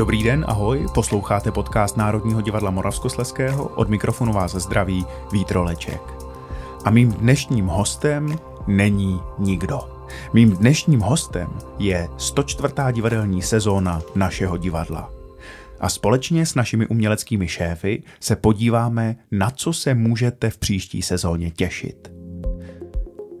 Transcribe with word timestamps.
Dobrý 0.00 0.22
den, 0.22 0.44
ahoj, 0.48 0.86
posloucháte 0.94 1.52
podcast 1.52 1.96
Národního 1.96 2.40
divadla 2.40 2.70
Moravskosleského, 2.70 3.64
od 3.64 3.88
mikrofonu 3.88 4.32
vás 4.32 4.54
zdraví 4.54 5.06
Vítroleček. 5.32 6.00
A 6.84 6.90
mým 6.90 7.12
dnešním 7.12 7.66
hostem 7.66 8.38
není 8.66 9.20
nikdo. 9.38 9.80
Mým 10.32 10.50
dnešním 10.50 11.00
hostem 11.00 11.48
je 11.78 12.08
104. 12.16 12.74
divadelní 12.92 13.42
sezóna 13.42 14.02
našeho 14.14 14.56
divadla. 14.56 15.10
A 15.80 15.88
společně 15.88 16.46
s 16.46 16.54
našimi 16.54 16.86
uměleckými 16.86 17.48
šéfy 17.48 18.02
se 18.20 18.36
podíváme, 18.36 19.16
na 19.30 19.50
co 19.50 19.72
se 19.72 19.94
můžete 19.94 20.50
v 20.50 20.58
příští 20.58 21.02
sezóně 21.02 21.50
těšit. 21.50 22.19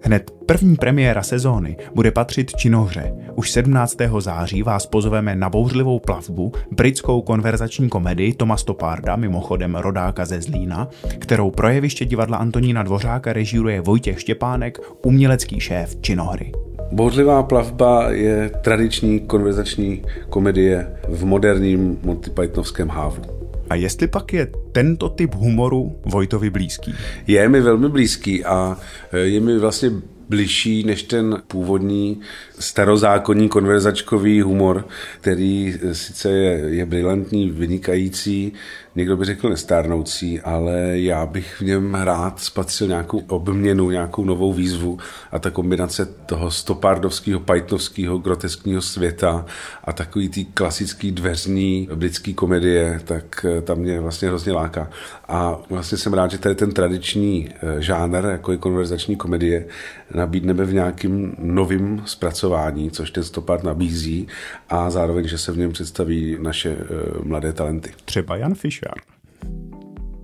Hned 0.02 0.30
první 0.46 0.76
premiéra 0.76 1.22
sezóny 1.22 1.76
bude 1.94 2.10
patřit 2.10 2.56
činohře. 2.56 3.14
Už 3.34 3.50
17. 3.50 3.96
září 4.18 4.62
vás 4.62 4.86
pozveme 4.86 5.36
na 5.36 5.50
bouřlivou 5.50 5.98
plavbu, 5.98 6.52
britskou 6.70 7.22
konverzační 7.22 7.88
komedii 7.88 8.34
Toma 8.34 8.56
Stoparda, 8.56 9.16
mimochodem 9.16 9.74
rodáka 9.74 10.24
ze 10.24 10.40
Zlína, 10.40 10.88
kterou 11.18 11.50
pro 11.50 11.68
jeviště 11.68 12.04
divadla 12.04 12.36
Antonína 12.36 12.82
Dvořáka 12.82 13.32
režíruje 13.32 13.80
Vojtěch 13.80 14.20
Štěpánek, 14.20 14.78
umělecký 15.04 15.60
šéf 15.60 15.96
činohry. 16.00 16.52
Bouřlivá 16.92 17.42
plavba 17.42 18.10
je 18.10 18.50
tradiční 18.60 19.20
konverzační 19.20 20.02
komedie 20.28 20.96
v 21.08 21.24
moderním 21.24 21.98
Monty 22.02 22.30
Pythonovském 22.30 22.88
hávu. 22.88 23.39
A 23.70 23.74
jestli 23.74 24.06
pak 24.06 24.32
je 24.32 24.48
tento 24.72 25.08
typ 25.08 25.34
humoru 25.34 26.00
Vojtovi 26.06 26.50
blízký? 26.50 26.94
Je 27.26 27.48
mi 27.48 27.60
velmi 27.60 27.88
blízký 27.88 28.44
a 28.44 28.78
je 29.12 29.40
mi 29.40 29.58
vlastně 29.58 29.90
bližší 30.28 30.84
než 30.84 31.02
ten 31.02 31.42
původní 31.46 32.20
starozákonní 32.58 33.48
konverzačkový 33.48 34.40
humor, 34.40 34.88
který 35.20 35.74
sice 35.92 36.30
je, 36.30 36.58
je 36.58 36.86
brilantní, 36.86 37.50
vynikající, 37.50 38.52
někdo 38.94 39.16
by 39.16 39.24
řekl 39.24 39.48
nestárnoucí, 39.48 40.40
ale 40.40 40.98
já 40.98 41.26
bych 41.26 41.60
v 41.60 41.64
něm 41.64 41.94
rád 41.94 42.40
spatřil 42.40 42.88
nějakou 42.88 43.18
obměnu, 43.18 43.90
nějakou 43.90 44.24
novou 44.24 44.52
výzvu 44.52 44.98
a 45.32 45.38
ta 45.38 45.50
kombinace 45.50 46.06
toho 46.26 46.50
stopardovského, 46.50 47.40
pajtnovského, 47.40 48.18
groteskního 48.18 48.82
světa 48.82 49.46
a 49.84 49.92
takový 49.92 50.28
tý 50.28 50.44
klasický 50.44 51.12
dveřní 51.12 51.88
britský 51.94 52.34
komedie, 52.34 53.00
tak 53.04 53.46
eh, 53.48 53.60
tam 53.60 53.78
mě 53.78 54.00
vlastně 54.00 54.28
hrozně 54.28 54.52
láká. 54.52 54.90
A 55.28 55.58
vlastně 55.70 55.98
jsem 55.98 56.14
rád, 56.14 56.30
že 56.30 56.38
tady 56.38 56.54
ten 56.54 56.72
tradiční 56.72 57.48
eh, 57.48 57.82
žánr, 57.82 58.24
jako 58.24 58.52
je 58.52 58.58
konverzační 58.58 59.16
komedie, 59.16 59.66
nabídneme 60.14 60.64
v 60.64 60.74
nějakým 60.74 61.34
novým 61.38 62.02
zpracování, 62.06 62.90
což 62.90 63.10
ten 63.10 63.24
stopard 63.24 63.64
nabízí 63.64 64.28
a 64.68 64.90
zároveň, 64.90 65.28
že 65.28 65.38
se 65.38 65.52
v 65.52 65.58
něm 65.58 65.72
představí 65.72 66.36
naše 66.40 66.70
eh, 66.70 66.84
mladé 67.22 67.52
talenty. 67.52 67.90
Třeba 68.04 68.36
Jan 68.36 68.54
Fischer. 68.54 68.79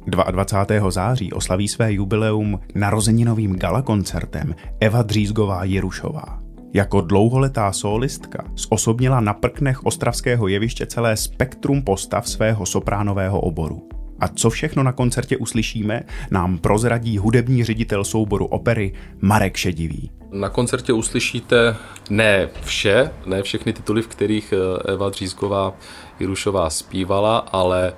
22. 0.07 0.91
září 0.91 1.33
oslaví 1.33 1.69
své 1.69 1.93
jubileum 1.93 2.61
narozeninovým 2.75 3.57
galakoncertem 3.57 4.55
Eva 4.81 5.03
Dřízgová 5.03 5.65
Jerušová. 5.65 6.43
Jako 6.75 7.01
dlouholetá 7.01 7.73
solistka 7.73 8.45
zosobnila 8.55 9.21
na 9.21 9.35
prknech 9.35 9.85
ostravského 9.85 10.49
jeviště 10.49 10.87
celé 10.87 11.17
spektrum 11.17 11.83
postav 11.83 12.29
svého 12.29 12.67
sopránového 12.67 13.41
oboru. 13.41 13.89
A 14.21 14.29
co 14.29 14.51
všechno 14.51 14.83
na 14.83 14.93
koncertě 14.93 15.37
uslyšíme, 15.37 16.03
nám 16.31 16.59
prozradí 16.59 17.19
hudební 17.19 17.65
ředitel 17.65 18.05
souboru 18.05 18.47
opery 18.47 18.93
Marek 19.21 19.57
Šedivý. 19.57 20.11
Na 20.33 20.49
koncertě 20.49 20.93
uslyšíte 20.93 21.77
ne 22.11 22.49
vše, 22.65 23.11
ne 23.27 23.43
všechny 23.43 23.73
tituly, 23.73 24.03
v 24.03 24.09
kterých 24.09 24.53
eh, 24.53 24.93
Eva 24.93 25.11
Dřízková 25.11 25.75
Jirušová 26.21 26.71
zpívala, 26.71 27.39
ale 27.39 27.93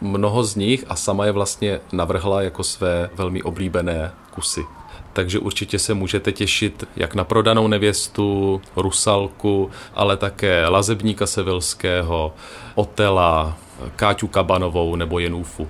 mnoho 0.00 0.44
z 0.44 0.56
nich 0.56 0.84
a 0.88 0.96
sama 0.96 1.24
je 1.24 1.32
vlastně 1.32 1.80
navrhla 1.92 2.42
jako 2.42 2.64
své 2.64 3.10
velmi 3.14 3.42
oblíbené 3.42 4.12
kusy. 4.30 4.64
Takže 5.12 5.38
určitě 5.38 5.78
se 5.78 5.94
můžete 5.94 6.32
těšit 6.32 6.84
jak 6.96 7.14
na 7.14 7.24
prodanou 7.24 7.68
nevěstu, 7.68 8.60
Rusalku, 8.76 9.70
ale 9.94 10.16
také 10.16 10.68
Lazebníka 10.68 11.26
Sevilského, 11.26 12.34
Otela, 12.74 13.56
Káťu 13.96 14.26
Kabanovou 14.26 14.96
nebo 14.96 15.18
Jenůfu. 15.18 15.68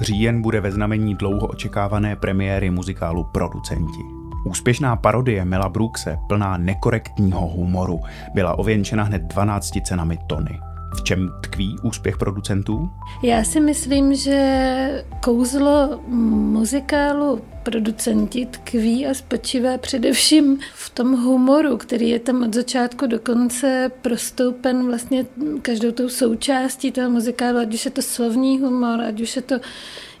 Říjen 0.00 0.42
bude 0.42 0.60
ve 0.60 0.72
znamení 0.72 1.14
dlouho 1.14 1.46
očekávané 1.46 2.16
premiéry 2.16 2.70
muzikálu 2.70 3.24
Producenti. 3.24 4.20
Úspěšná 4.44 4.96
parodie 4.96 5.44
Mela 5.44 5.68
Brookse, 5.68 6.18
plná 6.28 6.56
nekorektního 6.56 7.40
humoru, 7.40 8.00
byla 8.34 8.58
ověnčena 8.58 9.04
hned 9.04 9.22
12 9.22 9.72
cenami 9.84 10.18
Tony. 10.26 10.60
V 10.96 11.02
čem 11.02 11.32
tkví 11.40 11.76
úspěch 11.82 12.18
producentů? 12.18 12.90
Já 13.22 13.44
si 13.44 13.60
myslím, 13.60 14.14
že 14.14 15.04
kouzlo 15.24 16.00
muzikálu 16.06 17.40
producenti 17.62 18.46
tkví 18.46 19.06
a 19.06 19.14
spočívá 19.14 19.78
především 19.78 20.58
v 20.74 20.90
tom 20.90 21.24
humoru, 21.24 21.76
který 21.76 22.08
je 22.08 22.18
tam 22.18 22.42
od 22.42 22.54
začátku 22.54 23.06
do 23.06 23.18
konce 23.18 23.90
prostoupen 24.02 24.86
vlastně 24.86 25.26
každou 25.62 25.92
tou 25.92 26.08
součástí 26.08 26.92
toho 26.92 27.10
muzikálu, 27.10 27.58
ať 27.58 27.74
už 27.74 27.84
je 27.84 27.90
to 27.90 28.02
slovní 28.02 28.58
humor, 28.58 29.00
ať 29.00 29.20
už 29.20 29.36
je 29.36 29.42
to 29.42 29.54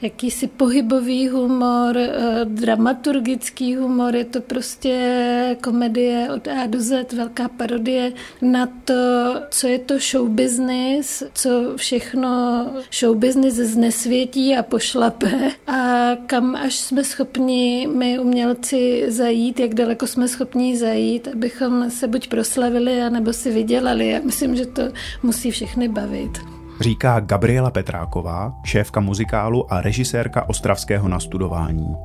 jakýsi 0.02 0.46
pohybový 0.46 1.28
humor, 1.28 1.96
eh, 1.98 2.44
dramaturgický 2.44 3.76
humor, 3.76 4.16
je 4.16 4.24
to 4.24 4.40
prostě 4.40 5.56
komedie 5.62 6.28
od 6.34 6.48
A 6.48 6.66
do 6.66 6.80
Z, 6.80 7.12
velká 7.12 7.48
parodie 7.48 8.12
na 8.42 8.66
to, 8.66 8.94
co 9.50 9.66
je 9.66 9.78
to 9.78 9.98
show 9.98 10.28
business, 10.28 11.22
co 11.34 11.50
všechno 11.76 12.30
show 12.92 13.16
business 13.16 13.54
znesvětí 13.54 14.56
a 14.56 14.62
pošlape 14.62 15.50
a 15.66 16.10
kam 16.26 16.56
až 16.56 16.74
jsme 16.74 17.04
schopni 17.04 17.88
my 17.94 18.18
umělci 18.18 19.04
zajít, 19.08 19.60
jak 19.60 19.74
daleko 19.74 20.06
jsme 20.06 20.28
schopni 20.28 20.76
zajít, 20.76 21.28
abychom 21.28 21.90
se 21.90 22.08
buď 22.08 22.28
proslavili, 22.28 23.02
anebo 23.02 23.32
si 23.32 23.50
vydělali. 23.50 24.08
Já 24.08 24.20
myslím, 24.24 24.56
že 24.56 24.66
to 24.66 24.82
musí 25.22 25.50
všechny 25.50 25.88
bavit 25.88 26.59
říká 26.80 27.20
Gabriela 27.20 27.70
Petráková, 27.70 28.54
šéfka 28.64 29.00
muzikálu 29.00 29.72
a 29.72 29.80
režisérka 29.80 30.48
Ostravského 30.48 31.08
nastudování. 31.08 31.96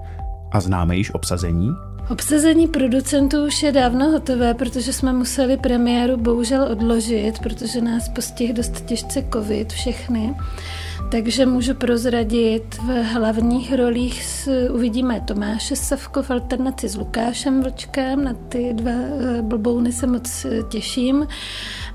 A 0.51 0.59
známe 0.59 0.97
již 0.97 1.13
obsazení? 1.13 1.69
Obsazení 2.09 2.67
producentů 2.67 3.45
už 3.45 3.63
je 3.63 3.71
dávno 3.71 4.11
hotové, 4.11 4.53
protože 4.53 4.93
jsme 4.93 5.13
museli 5.13 5.57
premiéru 5.57 6.17
bohužel 6.17 6.63
odložit, 6.71 7.39
protože 7.39 7.81
nás 7.81 8.09
postihl 8.09 8.53
dost 8.53 8.85
těžce 8.85 9.23
covid 9.33 9.73
všechny. 9.73 10.35
Takže 11.11 11.45
můžu 11.45 11.73
prozradit, 11.73 12.75
v 12.75 13.03
hlavních 13.03 13.73
rolích 13.73 14.47
uvidíme 14.71 15.21
Tomáše 15.21 15.75
Savko 15.75 16.23
v 16.23 16.31
alternaci 16.31 16.89
s 16.89 16.95
Lukášem 16.95 17.63
Vlčkem, 17.63 18.23
na 18.23 18.33
ty 18.33 18.73
dva 18.73 18.91
eh, 18.91 19.41
blbouny 19.41 19.91
se 19.91 20.07
moc 20.07 20.45
eh, 20.45 20.63
těším. 20.69 21.27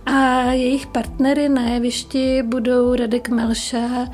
A 0.06 0.52
jejich 0.52 0.86
partnery 0.86 1.48
na 1.48 1.68
jevišti 1.68 2.42
budou 2.42 2.94
Radek 2.94 3.28
Melša 3.28 4.08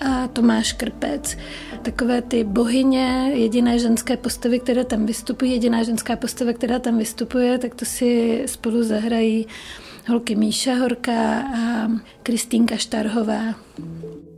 a 0.00 0.28
Tomáš 0.28 0.72
Krpec. 0.72 1.36
Takové 1.82 2.22
ty 2.22 2.44
bohyně, 2.44 3.30
jediné 3.34 3.78
ženské 3.78 4.16
postavy, 4.16 4.58
které 4.58 4.84
tam 4.84 5.06
vystupují, 5.06 5.52
jediná 5.52 5.82
ženská 5.82 6.16
postava, 6.16 6.52
která 6.52 6.78
tam 6.78 6.98
vystupuje, 6.98 7.58
tak 7.58 7.74
to 7.74 7.84
si 7.84 8.42
spolu 8.46 8.82
zahrají 8.82 9.46
holky 10.08 10.36
Míša 10.36 10.74
Horká 10.74 11.40
a 11.40 11.88
Kristýnka 12.22 12.76
Štarhová. 12.76 13.54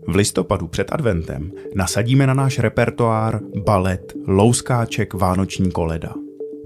V 0.06 0.14
listopadu 0.14 0.66
před 0.66 0.92
adventem 0.92 1.52
nasadíme 1.74 2.26
na 2.26 2.34
náš 2.34 2.58
repertoár 2.58 3.40
balet 3.64 4.12
Louskáček 4.26 5.14
Vánoční 5.14 5.70
koleda. 5.70 6.14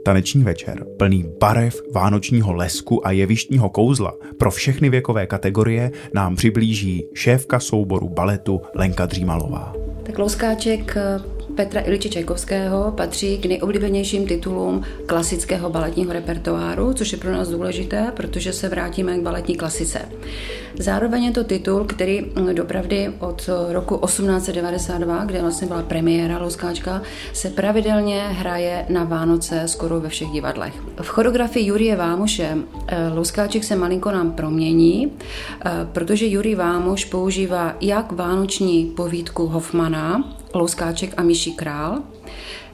Taneční 0.04 0.44
večer, 0.44 0.86
plný 0.97 1.25
barev, 1.41 1.82
vánočního 1.93 2.52
lesku 2.52 3.06
a 3.06 3.11
jevištního 3.11 3.70
kouzla 3.70 4.14
pro 4.38 4.50
všechny 4.50 4.90
věkové 4.90 5.26
kategorie 5.26 5.93
nám 6.14 6.37
přiblíží 6.37 7.05
šéfka 7.14 7.61
souboru 7.61 8.08
baletu 8.08 8.61
Lenka 8.75 9.06
Dřímalová. 9.06 9.75
Tak 10.02 10.19
Louskáček 10.19 10.96
Petra 11.58 11.81
Iliče 11.81 12.08
Čajkovského 12.08 12.93
patří 12.96 13.38
k 13.38 13.46
nejoblíbenějším 13.46 14.26
titulům 14.26 14.82
klasického 15.06 15.70
baletního 15.70 16.12
repertoáru, 16.12 16.93
což 16.93 17.12
je 17.12 17.19
pro 17.19 17.32
nás 17.32 17.49
důležité, 17.49 18.12
protože 18.16 18.52
se 18.52 18.69
vrátíme 18.69 19.19
k 19.19 19.22
baletní 19.22 19.56
klasice. 19.56 19.99
Zároveň 20.78 21.25
je 21.25 21.31
to 21.31 21.44
titul, 21.44 21.84
který 21.84 22.26
dopravdy 22.52 23.12
od 23.20 23.50
roku 23.69 24.00
1892, 24.06 25.25
kde 25.25 25.40
vlastně 25.40 25.69
byla 25.69 25.82
premiéra 25.82 26.38
Louskáčka, 26.38 27.02
se 27.32 27.50
pravidelně 27.50 28.20
hraje 28.20 28.87
na 28.88 29.04
Vánoce 29.04 29.62
skoro 29.69 30.00
ve 30.00 30.08
všech 30.08 30.28
divadlech. 30.28 30.75
V 31.02 31.08
choreografii 31.08 31.66
Jurie 31.66 31.96
Vámoše 31.96 32.56
eh, 32.87 33.08
Louskáček 33.08 33.64
se 33.64 33.76
malinko 33.76 34.11
nám 34.11 34.32
promění, 34.32 35.12
eh, 35.12 35.70
protože 35.93 36.26
Jurij 36.26 36.54
Vámoš 36.54 37.04
používá 37.04 37.76
jak 37.81 38.12
vánoční 38.12 38.84
povídku 38.84 39.46
Hoffmana, 39.46 40.25
Louskáček 40.55 41.15
a 41.17 41.23
Myší 41.23 41.53
král, 41.53 42.03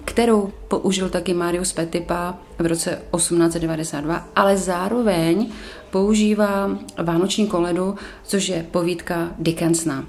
kterou 0.05 0.53
použil 0.69 1.09
taky 1.09 1.35
Marius 1.35 1.73
Petipa 1.73 2.39
v 2.59 2.67
roce 2.67 3.03
1892, 3.17 4.29
ale 4.37 4.57
zároveň 4.57 5.49
používá 5.91 6.79
Vánoční 7.03 7.47
koledu, 7.47 7.95
což 8.25 8.49
je 8.49 8.67
povídka 8.71 9.29
Dickensna. 9.39 10.05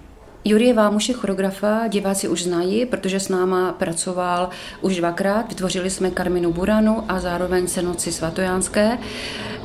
Jurie 0.48 0.74
Vámuše, 0.74 1.14
choreografa, 1.14 1.88
diváci 1.88 2.28
už 2.28 2.44
znají, 2.44 2.86
protože 2.86 3.20
s 3.20 3.30
náma 3.30 3.72
pracoval 3.72 4.50
už 4.82 4.96
dvakrát. 4.96 5.50
Vytvořili 5.50 5.90
jsme 5.90 6.12
Karminu 6.12 6.54
Buranu 6.54 7.04
a 7.10 7.20
zároveň 7.20 7.68
se 7.68 7.82
noci 7.82 8.12
svatojánské. 8.12 8.98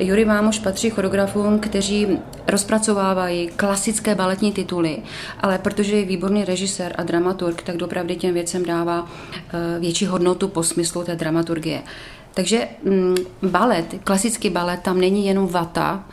Jurie 0.01 0.27
Vámuš 0.27 0.59
patří 0.59 0.91
choreografům, 0.91 1.59
kteří 1.59 2.19
rozpracovávají 2.47 3.49
klasické 3.57 4.15
baletní 4.15 4.53
tituly, 4.53 4.99
ale 5.41 5.59
protože 5.59 5.97
je 5.97 6.05
výborný 6.05 6.45
režisér 6.45 6.95
a 6.99 7.03
dramaturg, 7.03 7.63
tak 7.63 7.77
dopravdy 7.77 8.17
těm 8.17 8.35
věcem 8.35 8.65
dává 8.65 9.07
eh, 9.07 9.81
větší 9.81 10.07
hodnotu 10.07 10.49
po 10.49 10.63
smyslu 10.63 11.05
té 11.05 11.17
dramaturgie. 11.17 11.83
Takže 12.35 12.69
mm, 12.85 13.17
balet, 13.43 13.95
klasický 14.05 14.51
balet, 14.51 14.81
tam 14.81 15.01
není 15.01 15.27
jenom 15.27 15.49
vata, 15.49 16.05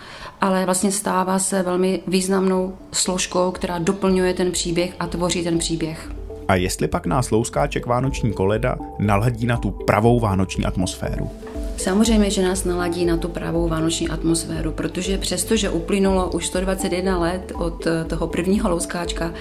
ale 0.42 0.66
vlastně 0.66 0.92
stává 0.92 1.40
se 1.40 1.64
velmi 1.64 2.02
významnou 2.08 2.78
složkou, 2.92 3.52
která 3.52 3.80
doplňuje 3.80 4.34
ten 4.34 4.52
příběh 4.52 4.96
a 5.00 5.08
tvoří 5.08 5.44
ten 5.44 5.58
příběh. 5.58 6.12
A 6.48 6.56
jestli 6.56 6.88
pak 6.88 7.06
nás 7.06 7.32
louskáček 7.32 7.86
Vánoční 7.86 8.34
koleda 8.34 8.78
naladí 9.00 9.46
na 9.46 9.58
tu 9.58 9.72
pravou 9.72 10.20
vánoční 10.20 10.66
atmosféru? 10.66 11.32
Samozřejmě, 11.78 12.30
že 12.30 12.42
nás 12.42 12.64
naladí 12.64 13.06
na 13.06 13.18
tu 13.18 13.30
pravou 13.30 13.68
vánoční 13.68 14.10
atmosféru, 14.10 14.72
protože 14.72 15.18
přesto, 15.18 15.56
že 15.56 15.70
uplynulo 15.70 16.30
už 16.32 16.48
121 16.48 17.20
let 17.20 17.52
od 17.56 17.88
eh, 17.88 18.04
toho 18.04 18.28
prvního 18.28 18.70
louskáčka, 18.70 19.34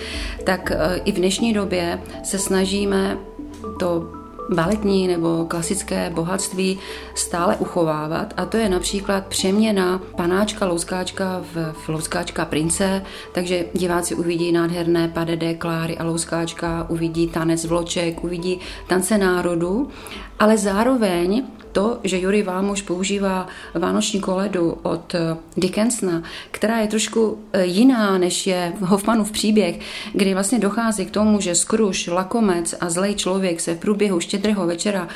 tak 0.45 0.71
eh, 0.71 1.01
i 1.05 1.13
v 1.13 1.15
dnešní 1.15 1.53
době 1.53 2.01
se 2.25 2.39
snažíme 2.39 3.19
to 3.79 4.26
baletní 4.55 5.09
nebo 5.09 5.47
klasické 5.49 6.11
bohatství 6.11 6.79
stále 7.15 7.57
uchovávat. 7.57 8.35
A 8.37 8.47
to 8.47 8.57
je 8.57 8.69
například 8.69 9.27
přeměna 9.27 10.01
panáčka 10.17 10.67
louskáčka 10.67 11.43
v, 11.55 11.89
louskáčka 11.89 12.45
prince, 12.45 13.03
takže 13.33 13.65
diváci 13.73 14.15
uvidí 14.15 14.53
nádherné 14.53 15.09
padede 15.09 15.55
Kláry 15.55 15.99
a 15.99 16.05
louskáčka, 16.05 16.87
uvidí 16.89 17.29
tanec 17.29 17.65
vloček, 17.65 18.25
uvidí 18.25 18.61
tance 18.87 19.19
národu, 19.19 19.89
ale 20.39 20.59
zároveň 20.59 21.43
to, 21.77 22.01
že 22.05 22.21
Juri 22.21 22.43
Vámoš 22.43 22.83
používá 22.83 23.47
vánoční 23.75 24.21
koledu 24.21 24.79
od 24.83 25.15
Dickensna, 25.57 26.23
která 26.51 26.81
je 26.81 26.89
trošku 26.89 27.39
eh, 27.53 27.65
jiná, 27.65 28.19
než 28.19 28.47
je 28.47 28.73
Hoffmanův 28.81 29.33
příběh, 29.33 29.79
kdy 30.13 30.35
vlastně 30.35 30.59
dochází 30.59 31.07
k 31.07 31.11
tomu, 31.11 31.41
že 31.41 31.55
skruš, 31.55 32.07
lakomec 32.07 32.75
a 32.81 32.91
zlej 32.91 33.15
člověk 33.15 33.61
se 33.61 33.75
v 33.75 33.79
průběhu 33.79 34.21
štědrého 34.37 34.67
večera 34.67 35.09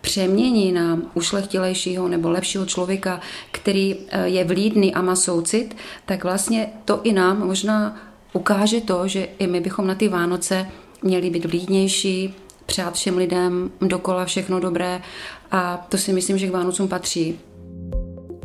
přemění 0.00 0.72
na 0.72 0.98
ušlechtilejšího 1.14 2.08
nebo 2.08 2.30
lepšího 2.30 2.66
člověka, 2.66 3.20
který 3.50 3.96
eh, 4.08 4.28
je 4.28 4.44
vlídný 4.44 4.94
a 4.94 5.02
má 5.02 5.16
soucit, 5.16 5.76
tak 6.06 6.24
vlastně 6.24 6.70
to 6.84 7.00
i 7.02 7.12
nám 7.12 7.46
možná 7.46 7.96
ukáže 8.32 8.80
to, 8.80 9.08
že 9.08 9.28
i 9.38 9.46
my 9.46 9.60
bychom 9.60 9.86
na 9.86 9.94
ty 9.94 10.08
Vánoce 10.08 10.70
měli 11.02 11.30
být 11.30 11.44
vlídnější, 11.44 12.34
přát 12.66 12.94
všem 12.94 13.16
lidem 13.16 13.70
dokola 13.80 14.24
všechno 14.24 14.60
dobré 14.60 15.02
a 15.50 15.86
to 15.88 15.98
si 15.98 16.12
myslím, 16.12 16.38
že 16.38 16.46
k 16.46 16.50
Vánocům 16.50 16.88
patří. 16.88 17.38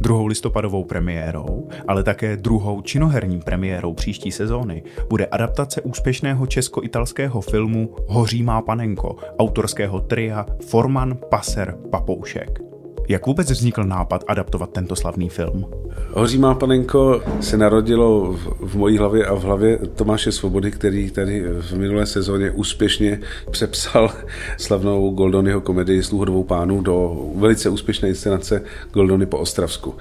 Druhou 0.04 0.26
listopadovou 0.26 0.84
premiérou, 0.84 1.70
ale 1.88 2.04
také 2.04 2.38
druhou 2.38 2.82
činoherní 2.82 3.40
premiérou 3.42 3.94
příští 3.94 4.32
sezóny 4.32 4.84
bude 5.10 5.26
adaptace 5.26 5.82
úspěšného 5.82 6.48
česko-italského 6.48 7.42
filmu 7.42 7.96
Hoří 8.08 8.44
má 8.44 8.62
panenko 8.62 9.16
autorského 9.40 10.00
tria 10.00 10.46
Forman, 10.70 11.18
Paser, 11.30 11.78
Papoušek. 11.92 12.73
Jak 13.10 13.26
vůbec 13.28 13.52
vznikl 13.52 13.84
nápad 13.84 14.24
adaptovat 14.28 14.70
tento 14.70 14.96
slavný 14.96 15.30
film? 15.30 15.66
Hoří 16.12 16.38
má 16.38 16.56
panenko 16.56 17.22
se 17.42 17.58
narodilo 17.58 18.34
v, 18.34 18.56
v 18.60 18.76
mojí 18.76 18.98
hlavě 18.98 19.26
a 19.26 19.34
v 19.34 19.42
hlavě 19.42 19.78
Tomáše 19.78 20.32
Svobody, 20.32 20.72
který 20.72 21.12
tady 21.12 21.44
v 21.62 21.74
minulé 21.74 22.06
sezóně 22.06 22.52
úspěšně 22.52 23.20
přepsal 23.52 24.12
slavnou 24.58 25.10
Goldonyho 25.10 25.62
komedii 25.62 26.04
Sluhodovou 26.04 26.44
pánu 26.44 26.82
do 26.82 27.26
velice 27.36 27.70
úspěšné 27.70 28.10
inscenace 28.10 28.64
Goldony 28.94 29.26
po 29.26 29.38
Ostravsku. 29.38 29.96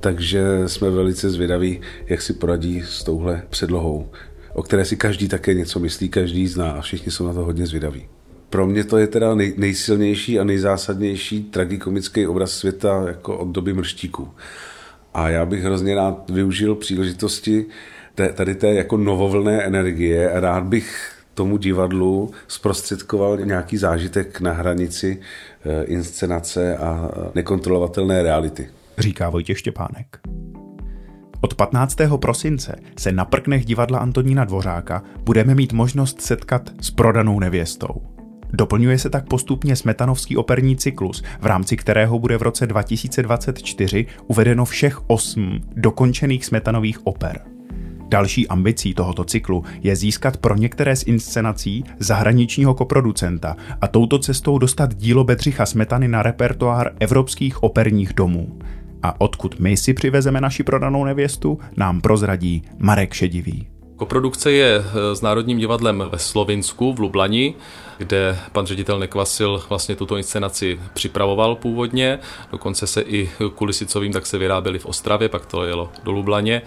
Takže 0.00 0.62
jsme 0.66 0.90
velice 0.90 1.30
zvědaví, 1.30 1.80
jak 2.06 2.22
si 2.22 2.32
poradí 2.32 2.82
s 2.82 3.04
touhle 3.04 3.42
předlohou, 3.50 4.08
o 4.54 4.62
které 4.62 4.84
si 4.84 4.96
každý 4.96 5.28
také 5.28 5.54
něco 5.54 5.78
myslí, 5.78 6.08
každý 6.08 6.46
zná 6.46 6.70
a 6.70 6.80
všichni 6.80 7.12
jsou 7.12 7.26
na 7.26 7.32
to 7.32 7.44
hodně 7.44 7.66
zvědaví. 7.66 8.08
Pro 8.56 8.66
mě 8.66 8.84
to 8.84 8.98
je 8.98 9.06
teda 9.06 9.34
nej, 9.34 9.54
nejsilnější 9.56 10.38
a 10.38 10.44
nejzásadnější 10.44 11.42
tragikomický 11.42 12.26
obraz 12.26 12.50
světa 12.50 13.04
jako 13.06 13.38
od 13.38 13.48
doby 13.48 13.72
mrštíků. 13.72 14.30
A 15.14 15.28
já 15.28 15.46
bych 15.46 15.62
hrozně 15.62 15.94
rád 15.94 16.30
využil 16.30 16.74
příležitosti 16.74 17.66
té, 18.14 18.28
tady 18.28 18.54
té 18.54 18.74
jako 18.74 18.96
novovlné 18.96 19.62
energie 19.62 20.30
a 20.30 20.40
rád 20.40 20.64
bych 20.64 21.12
tomu 21.34 21.56
divadlu 21.56 22.30
zprostředkoval 22.48 23.36
nějaký 23.36 23.76
zážitek 23.76 24.40
na 24.40 24.52
hranici 24.52 25.20
e, 25.64 25.84
inscenace 25.84 26.76
a 26.76 27.10
nekontrolovatelné 27.34 28.22
reality. 28.22 28.68
Říká 28.98 29.30
Vojtěch 29.30 29.58
Štěpánek. 29.58 30.18
Od 31.40 31.54
15. 31.54 31.96
prosince 32.16 32.76
se 32.98 33.12
na 33.12 33.24
prknech 33.24 33.64
divadla 33.64 33.98
Antonína 33.98 34.44
Dvořáka 34.44 35.02
budeme 35.22 35.54
mít 35.54 35.72
možnost 35.72 36.20
setkat 36.20 36.70
s 36.80 36.90
prodanou 36.90 37.40
nevěstou. 37.40 38.15
Doplňuje 38.52 38.98
se 38.98 39.10
tak 39.10 39.28
postupně 39.28 39.76
smetanovský 39.76 40.36
operní 40.36 40.76
cyklus, 40.76 41.22
v 41.40 41.46
rámci 41.46 41.76
kterého 41.76 42.18
bude 42.18 42.38
v 42.38 42.42
roce 42.42 42.66
2024 42.66 44.06
uvedeno 44.26 44.64
všech 44.64 45.10
osm 45.10 45.60
dokončených 45.76 46.44
smetanových 46.44 47.06
oper. 47.06 47.40
Další 48.08 48.48
ambicí 48.48 48.94
tohoto 48.94 49.24
cyklu 49.24 49.64
je 49.82 49.96
získat 49.96 50.36
pro 50.36 50.56
některé 50.56 50.96
z 50.96 51.02
inscenací 51.06 51.84
zahraničního 51.98 52.74
koproducenta 52.74 53.56
a 53.80 53.88
touto 53.88 54.18
cestou 54.18 54.58
dostat 54.58 54.94
dílo 54.94 55.24
Bedřicha 55.24 55.66
Smetany 55.66 56.08
na 56.08 56.22
repertoár 56.22 56.92
evropských 57.00 57.62
operních 57.62 58.12
domů. 58.12 58.58
A 59.02 59.20
odkud 59.20 59.60
my 59.60 59.76
si 59.76 59.94
přivezeme 59.94 60.40
naši 60.40 60.62
prodanou 60.62 61.04
nevěstu, 61.04 61.58
nám 61.76 62.00
prozradí 62.00 62.62
Marek 62.78 63.14
Šedivý. 63.14 63.75
Koprodukce 63.96 64.52
je 64.52 64.76
eh, 64.78 65.16
s 65.16 65.20
Národním 65.20 65.58
divadlem 65.58 66.04
ve 66.12 66.18
Slovinsku, 66.18 66.92
v 66.92 67.00
Lublani, 67.00 67.54
kde 67.98 68.38
pan 68.52 68.66
ředitel 68.66 68.98
Nekvasil 68.98 69.62
vlastně 69.68 69.96
tuto 69.96 70.16
inscenaci 70.16 70.80
připravoval 70.94 71.56
původně. 71.56 72.18
Dokonce 72.52 72.86
se 72.86 73.00
i 73.00 73.30
kulisicovým 73.54 74.12
tak 74.12 74.26
se 74.26 74.38
vyráběli 74.38 74.78
v 74.78 74.86
Ostravě, 74.86 75.28
pak 75.28 75.46
to 75.46 75.64
jelo 75.64 75.90
do 76.04 76.12
Lublaně. 76.12 76.62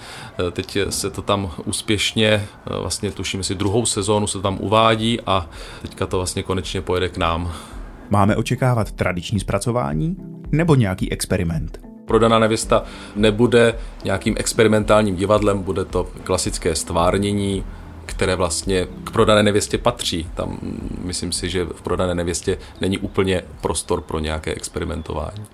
Eh, 0.47 0.51
teď 0.51 0.77
se 0.89 1.09
to 1.09 1.21
tam 1.21 1.51
úspěšně, 1.65 2.27
eh, 2.27 2.47
vlastně 2.79 3.11
tuším 3.11 3.43
si 3.43 3.55
druhou 3.55 3.85
sezónu 3.85 4.27
se 4.27 4.33
to 4.33 4.41
tam 4.41 4.57
uvádí 4.61 5.21
a 5.25 5.49
teďka 5.81 6.07
to 6.07 6.17
vlastně 6.17 6.43
konečně 6.43 6.81
pojede 6.81 7.09
k 7.09 7.17
nám. 7.17 7.53
Máme 8.09 8.35
očekávat 8.35 8.91
tradiční 8.91 9.39
zpracování 9.39 10.15
nebo 10.51 10.75
nějaký 10.75 11.11
experiment? 11.11 11.88
Prodaná 12.09 12.39
nevěsta 12.39 12.83
nebude 13.15 13.75
nějakým 14.03 14.35
experimentálním 14.37 15.15
divadlem, 15.15 15.63
bude 15.63 15.85
to 15.85 16.07
klasické 16.23 16.75
stvárnění, 16.75 17.63
které 18.05 18.35
vlastně 18.35 18.87
k 19.03 19.11
prodané 19.11 19.43
nevěstě 19.43 19.77
patří. 19.77 20.29
Tam 20.35 20.57
myslím 21.03 21.31
si, 21.31 21.49
že 21.49 21.65
v 21.65 21.81
prodané 21.81 22.15
nevěstě 22.15 22.57
není 22.81 22.97
úplně 22.97 23.41
prostor 23.61 24.01
pro 24.01 24.19
nějaké 24.19 24.51
experimentování. 24.51 25.45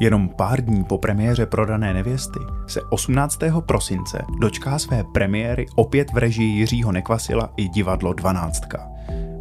Jenom 0.00 0.28
pár 0.28 0.64
dní 0.64 0.84
po 0.84 0.98
premiéře 0.98 1.46
Prodané 1.46 1.94
nevěsty 1.94 2.40
se 2.66 2.80
18. 2.90 3.38
prosince 3.66 4.24
dočká 4.40 4.78
své 4.78 5.04
premiéry 5.14 5.66
opět 5.76 6.12
v 6.12 6.16
režii 6.16 6.58
Jiřího 6.58 6.92
Nekvasila 6.92 7.52
i 7.56 7.68
divadlo 7.68 8.12
12. 8.12 8.62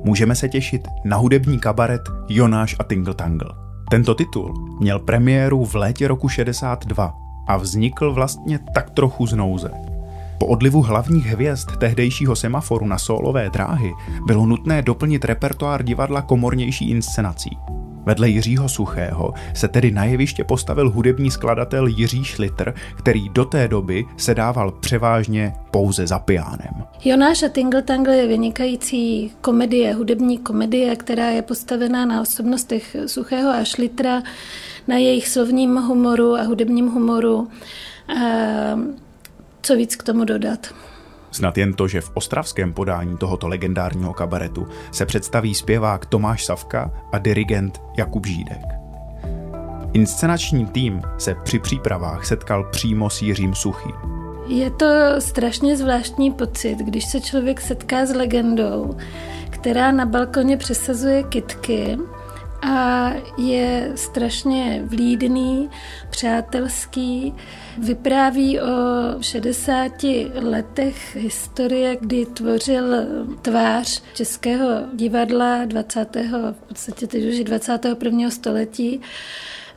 Můžeme 0.04 0.36
se 0.36 0.50
těšit 0.50 0.88
na 1.06 1.18
hudební 1.18 1.60
kabaret 1.60 2.02
Jonáš 2.30 2.76
a 2.80 2.84
Tingle 2.84 3.14
Tangle. 3.14 3.69
Tento 3.90 4.16
titul 4.16 4.78
měl 4.80 5.00
premiéru 5.00 5.66
v 5.66 5.76
létě 5.76 6.08
roku 6.08 6.30
62 6.30 7.18
a 7.48 7.58
vznikl 7.58 8.14
vlastně 8.14 8.60
tak 8.74 8.90
trochu 8.90 9.28
z 9.28 9.34
nouze. 9.34 9.72
Po 10.40 10.46
odlivu 10.46 10.82
hlavních 10.82 11.26
hvězd 11.26 11.70
tehdejšího 11.80 12.36
semaforu 12.36 12.86
na 12.86 12.98
solové 12.98 13.50
dráhy 13.50 13.94
bylo 14.26 14.46
nutné 14.46 14.82
doplnit 14.82 15.26
repertoár 15.26 15.84
divadla 15.84 16.22
komornější 16.22 16.90
inscenací. 16.90 17.58
Vedle 18.10 18.30
Jiřího 18.30 18.70
Suchého 18.70 19.34
se 19.54 19.68
tedy 19.68 19.92
na 19.92 20.06
jeviště 20.06 20.44
postavil 20.44 20.90
hudební 20.90 21.32
skladatel 21.32 21.88
Jiří 21.88 22.24
Šlitr, 22.24 22.74
který 22.98 23.30
do 23.30 23.46
té 23.46 23.68
doby 23.68 24.06
se 24.18 24.36
dával 24.36 24.72
převážně 24.72 25.54
pouze 25.72 26.08
za 26.08 26.20
piánem. 26.20 26.84
Jonáš 27.06 27.44
a 27.44 27.48
Tingle 27.48 27.82
Tangle 27.82 28.16
je 28.16 28.28
vynikající 28.28 29.32
komedie, 29.42 29.94
hudební 29.94 30.38
komedie, 30.38 30.96
která 30.96 31.30
je 31.30 31.42
postavená 31.42 32.06
na 32.06 32.22
osobnostech 32.22 32.96
Suchého 33.06 33.50
a 33.50 33.64
Šlitra, 33.64 34.22
na 34.88 34.98
jejich 34.98 35.28
slovním 35.28 35.76
humoru 35.76 36.36
a 36.36 36.44
hudebním 36.44 36.88
humoru. 36.88 37.48
Co 39.62 39.76
víc 39.76 39.96
k 39.96 40.04
tomu 40.04 40.26
dodat? 40.26 40.74
Snad 41.32 41.58
jen 41.58 41.74
to, 41.74 41.88
že 41.88 42.02
v 42.02 42.12
ostravském 42.14 42.74
podání 42.74 43.18
tohoto 43.18 43.48
legendárního 43.48 44.14
kabaretu 44.14 44.68
se 44.92 45.06
představí 45.06 45.56
zpěvák 45.56 46.06
Tomáš 46.06 46.46
Savka 46.46 46.92
a 47.12 47.18
dirigent 47.18 47.82
Jakub 47.98 48.26
Žídek. 48.26 48.62
Inscenační 49.94 50.66
tým 50.66 51.02
se 51.18 51.36
při 51.36 51.60
přípravách 51.60 52.26
setkal 52.26 52.64
přímo 52.72 53.10
s 53.10 53.22
Jiřím 53.22 53.56
Suchým. 53.56 53.96
Je 54.48 54.72
to 54.72 54.86
strašně 55.20 55.78
zvláštní 55.78 56.32
pocit, 56.32 56.76
když 56.76 57.06
se 57.06 57.22
člověk 57.22 57.62
setká 57.62 58.06
s 58.06 58.16
legendou, 58.16 58.98
která 59.50 59.92
na 59.92 60.06
balkoně 60.06 60.58
přesazuje 60.58 61.24
kitky 61.24 61.98
a 62.62 63.10
je 63.38 63.92
strašně 63.96 64.84
vlídný, 64.86 65.70
přátelský. 66.10 67.34
Vypráví 67.78 68.60
o 68.60 68.66
60 69.22 69.92
letech 70.34 71.16
historie, 71.16 71.98
kdy 72.02 72.26
tvořil 72.26 72.84
tvář 73.42 74.04
českého 74.14 74.68
divadla 74.94 75.66
20. 75.66 76.16
v 76.52 76.68
podstatě 76.68 77.08
teď 77.08 77.24
už 77.24 77.44
21. 77.44 78.30
století 78.30 79.02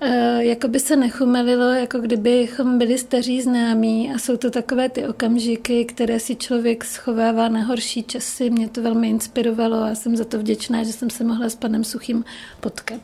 Eh, 0.04 0.44
jako 0.44 0.68
by 0.68 0.80
se 0.80 0.96
nechumelilo, 0.96 1.64
jako 1.64 1.98
kdybychom 1.98 2.78
byli 2.78 2.98
staří 2.98 3.42
známí 3.42 4.12
a 4.14 4.18
jsou 4.18 4.36
to 4.36 4.50
takové 4.50 4.88
ty 4.88 5.06
okamžiky, 5.06 5.84
které 5.84 6.20
si 6.20 6.36
člověk 6.36 6.84
schovává 6.84 7.48
na 7.48 7.64
horší 7.64 8.02
časy. 8.02 8.50
Mě 8.50 8.68
to 8.68 8.82
velmi 8.82 9.08
inspirovalo 9.08 9.82
a 9.82 9.94
jsem 9.94 10.16
za 10.16 10.24
to 10.24 10.38
vděčná, 10.38 10.84
že 10.84 10.92
jsem 10.92 11.10
se 11.10 11.24
mohla 11.24 11.48
s 11.48 11.54
panem 11.54 11.84
Suchým 11.84 12.24
potkat. 12.60 13.00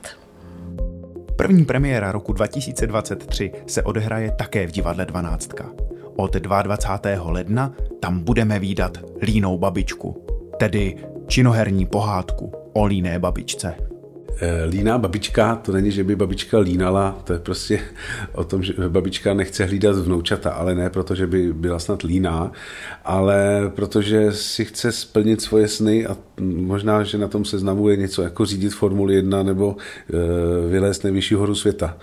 První 1.38 1.64
premiéra 1.64 2.12
roku 2.12 2.32
2023 2.32 3.52
se 3.66 3.82
odehraje 3.82 4.30
také 4.30 4.66
v 4.66 4.70
divadle 4.70 5.06
12. 5.06 5.50
Od 6.16 6.36
22. 6.36 7.30
ledna 7.30 7.72
tam 8.00 8.24
budeme 8.24 8.58
výdat 8.58 8.98
Línou 9.22 9.58
babičku, 9.58 10.26
tedy 10.56 10.96
činoherní 11.26 11.86
pohádku 11.86 12.52
o 12.72 12.84
líné 12.84 13.18
babičce. 13.18 13.87
Eh, 14.40 14.64
líná 14.64 14.98
babička, 14.98 15.56
to 15.56 15.72
není, 15.72 15.90
že 15.90 16.04
by 16.04 16.16
babička 16.16 16.58
línala, 16.58 17.20
to 17.24 17.32
je 17.32 17.38
prostě 17.38 17.80
o 18.32 18.44
tom, 18.44 18.62
že 18.62 18.72
babička 18.88 19.34
nechce 19.34 19.64
hlídat 19.64 19.96
vnoučata, 19.96 20.50
ale 20.50 20.74
ne 20.74 20.90
protože 20.90 21.26
by 21.26 21.52
byla 21.52 21.78
snad 21.78 22.02
líná, 22.02 22.52
ale 23.04 23.70
protože 23.74 24.32
si 24.32 24.64
chce 24.64 24.92
splnit 24.92 25.40
svoje 25.40 25.68
sny 25.68 26.06
a 26.06 26.16
možná, 26.40 27.02
že 27.02 27.18
na 27.18 27.28
tom 27.28 27.44
seznamu 27.44 27.88
je 27.88 27.96
něco 27.96 28.22
jako 28.22 28.46
řídit 28.46 28.74
Formuli 28.74 29.14
1 29.14 29.42
nebo 29.42 29.76
eh, 29.76 30.68
vylézt 30.68 31.04
nejvyšší 31.04 31.34
horu 31.34 31.54
světa. 31.54 31.96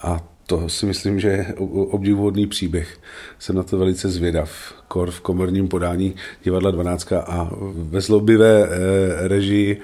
A 0.00 0.20
to 0.46 0.68
si 0.68 0.86
myslím, 0.86 1.20
že 1.20 1.28
je 1.28 1.54
obdivuhodný 1.90 2.46
příběh. 2.46 2.98
Jsem 3.38 3.56
na 3.56 3.62
to 3.62 3.78
velice 3.78 4.08
zvědav. 4.08 4.74
Kor 4.88 5.10
v 5.10 5.20
komorním 5.20 5.68
podání 5.68 6.14
divadla 6.44 6.70
12 6.70 7.12
a 7.12 7.50
ve 7.74 8.00
zlobivé 8.00 8.68
eh, 8.68 9.28
režii 9.28 9.80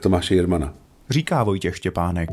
Tomáše 0.00 0.34
Jermana 0.34 0.74
říká 1.10 1.44
Vojtěch 1.44 1.76
Štěpánek. 1.76 2.30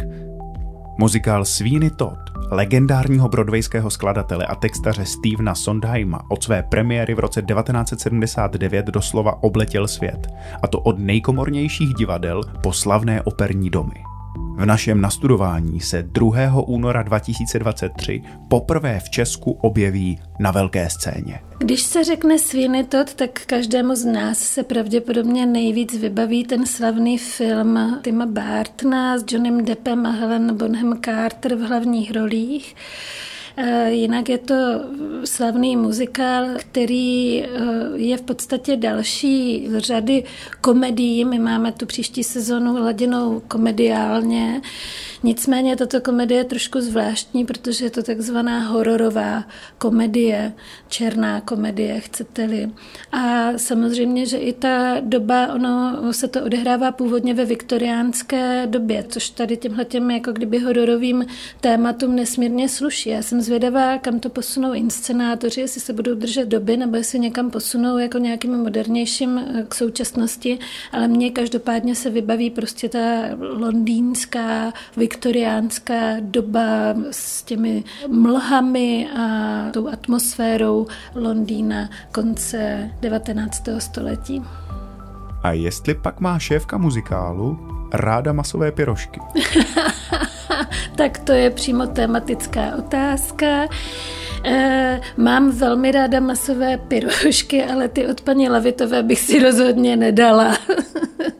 Muzikál 0.97 1.45
Sweeney 1.45 1.89
Todd, 1.89 2.19
legendárního 2.51 3.29
broadwayského 3.29 3.89
skladatele 3.89 4.45
a 4.45 4.55
textaře 4.55 5.05
Stevena 5.05 5.55
Sondheima 5.55 6.21
od 6.29 6.43
své 6.43 6.63
premiéry 6.63 7.13
v 7.13 7.19
roce 7.19 7.41
1979 7.41 8.85
doslova 8.85 9.43
obletěl 9.43 9.87
svět, 9.87 10.27
a 10.63 10.67
to 10.67 10.79
od 10.79 10.99
nejkomornějších 10.99 11.93
divadel 11.93 12.41
po 12.63 12.73
slavné 12.73 13.21
operní 13.21 13.69
domy. 13.69 14.14
V 14.57 14.65
našem 14.65 15.01
nastudování 15.01 15.81
se 15.81 16.03
2. 16.03 16.67
února 16.67 17.03
2023 17.03 18.21
poprvé 18.47 18.99
v 18.99 19.09
Česku 19.09 19.51
objeví 19.51 20.19
na 20.39 20.51
velké 20.51 20.89
scéně. 20.89 21.39
Když 21.59 21.81
se 21.81 22.03
řekne 22.03 22.39
Svinitod, 22.39 23.13
tak 23.13 23.41
každému 23.45 23.95
z 23.95 24.05
nás 24.05 24.39
se 24.39 24.63
pravděpodobně 24.63 25.45
nejvíc 25.45 25.97
vybaví 25.97 26.43
ten 26.43 26.65
slavný 26.65 27.17
film 27.17 27.99
Tima 28.01 28.25
Bartna 28.25 29.17
s 29.17 29.25
Johnnym 29.31 29.65
Deppem 29.65 30.05
a 30.05 30.09
Helen 30.09 30.57
Bonham 30.57 31.01
Carter 31.01 31.55
v 31.55 31.67
hlavních 31.67 32.11
rolích. 32.11 32.75
Eh, 33.57 33.91
jinak 33.91 34.29
je 34.29 34.37
to 34.37 34.55
slavný 35.23 35.77
muzikál, 35.77 36.45
který 36.57 37.43
eh, 37.43 37.47
je 37.95 38.17
v 38.17 38.21
podstatě 38.21 38.75
další 38.77 39.67
z 39.69 39.79
řady 39.79 40.23
komedií. 40.61 41.25
My 41.25 41.39
máme 41.39 41.71
tu 41.71 41.85
příští 41.85 42.23
sezonu 42.23 42.83
laděnou 42.83 43.41
komediálně. 43.47 44.61
Nicméně 45.25 45.75
tato 45.75 46.01
komedie 46.01 46.39
je 46.39 46.43
trošku 46.43 46.81
zvláštní, 46.81 47.45
protože 47.45 47.85
je 47.85 47.89
to 47.89 48.03
takzvaná 48.03 48.59
hororová 48.59 49.43
komedie, 49.77 50.53
černá 50.87 51.41
komedie, 51.41 51.99
chcete-li. 51.99 52.71
A 53.11 53.51
samozřejmě, 53.57 54.25
že 54.25 54.37
i 54.37 54.53
ta 54.53 54.99
doba, 54.99 55.53
ono 55.53 55.97
se 56.13 56.27
to 56.27 56.43
odehrává 56.43 56.91
původně 56.91 57.33
ve 57.33 57.45
viktoriánské 57.45 58.67
době, 58.67 59.05
což 59.09 59.29
tady 59.29 59.57
těmhle 59.57 59.85
těm 59.85 60.11
jako 60.11 60.31
kdyby 60.31 60.59
hororovým 60.59 61.25
tématům 61.61 62.15
nesmírně 62.15 62.69
sluší. 62.69 63.09
Já 63.09 63.21
jsem 63.21 63.41
zvědavá, 63.41 63.97
kam 63.97 64.19
to 64.19 64.29
posunou 64.29 64.73
inscenátoři, 64.73 65.61
jestli 65.61 65.81
se 65.81 65.93
budou 65.93 66.13
držet 66.13 66.47
doby, 66.47 66.77
nebo 66.77 66.95
jestli 66.95 67.19
někam 67.19 67.51
posunou 67.51 67.97
jako 67.97 68.17
nějakým 68.17 68.57
modernějším 68.57 69.37
eh, 69.37 69.65
k 69.67 69.75
současnosti, 69.75 70.59
ale 70.91 71.07
mně 71.07 71.31
každopádně 71.31 71.95
se 71.95 72.09
vybaví 72.09 72.49
prostě 72.49 72.89
ta 72.89 72.99
londýnská, 73.39 74.73
viktoriánská 74.97 75.14
doba 76.19 76.95
s 77.11 77.43
těmi 77.43 77.83
mlhami 78.07 79.07
a 79.17 79.25
tou 79.71 79.87
atmosférou 79.87 80.87
Londýna 81.15 81.89
konce 82.11 82.89
19. 83.01 83.63
století. 83.77 84.43
A 85.43 85.51
jestli 85.51 85.95
pak 85.95 86.19
má 86.19 86.39
šéfka 86.39 86.77
muzikálu 86.77 87.59
ráda 87.93 88.33
masové 88.33 88.71
pirošky? 88.71 89.19
tak 90.95 91.17
to 91.17 91.31
je 91.31 91.49
přímo 91.49 91.87
tematická 91.87 92.75
otázka. 92.77 93.47
E, 94.45 95.01
mám 95.17 95.51
velmi 95.51 95.91
ráda 95.91 96.19
masové 96.19 96.77
pirošky, 96.77 97.63
ale 97.63 97.87
ty 97.87 98.07
od 98.07 98.21
paní 98.21 98.49
Lavitové 98.49 99.03
bych 99.03 99.19
si 99.19 99.43
rozhodně 99.43 99.95
nedala. 99.95 100.57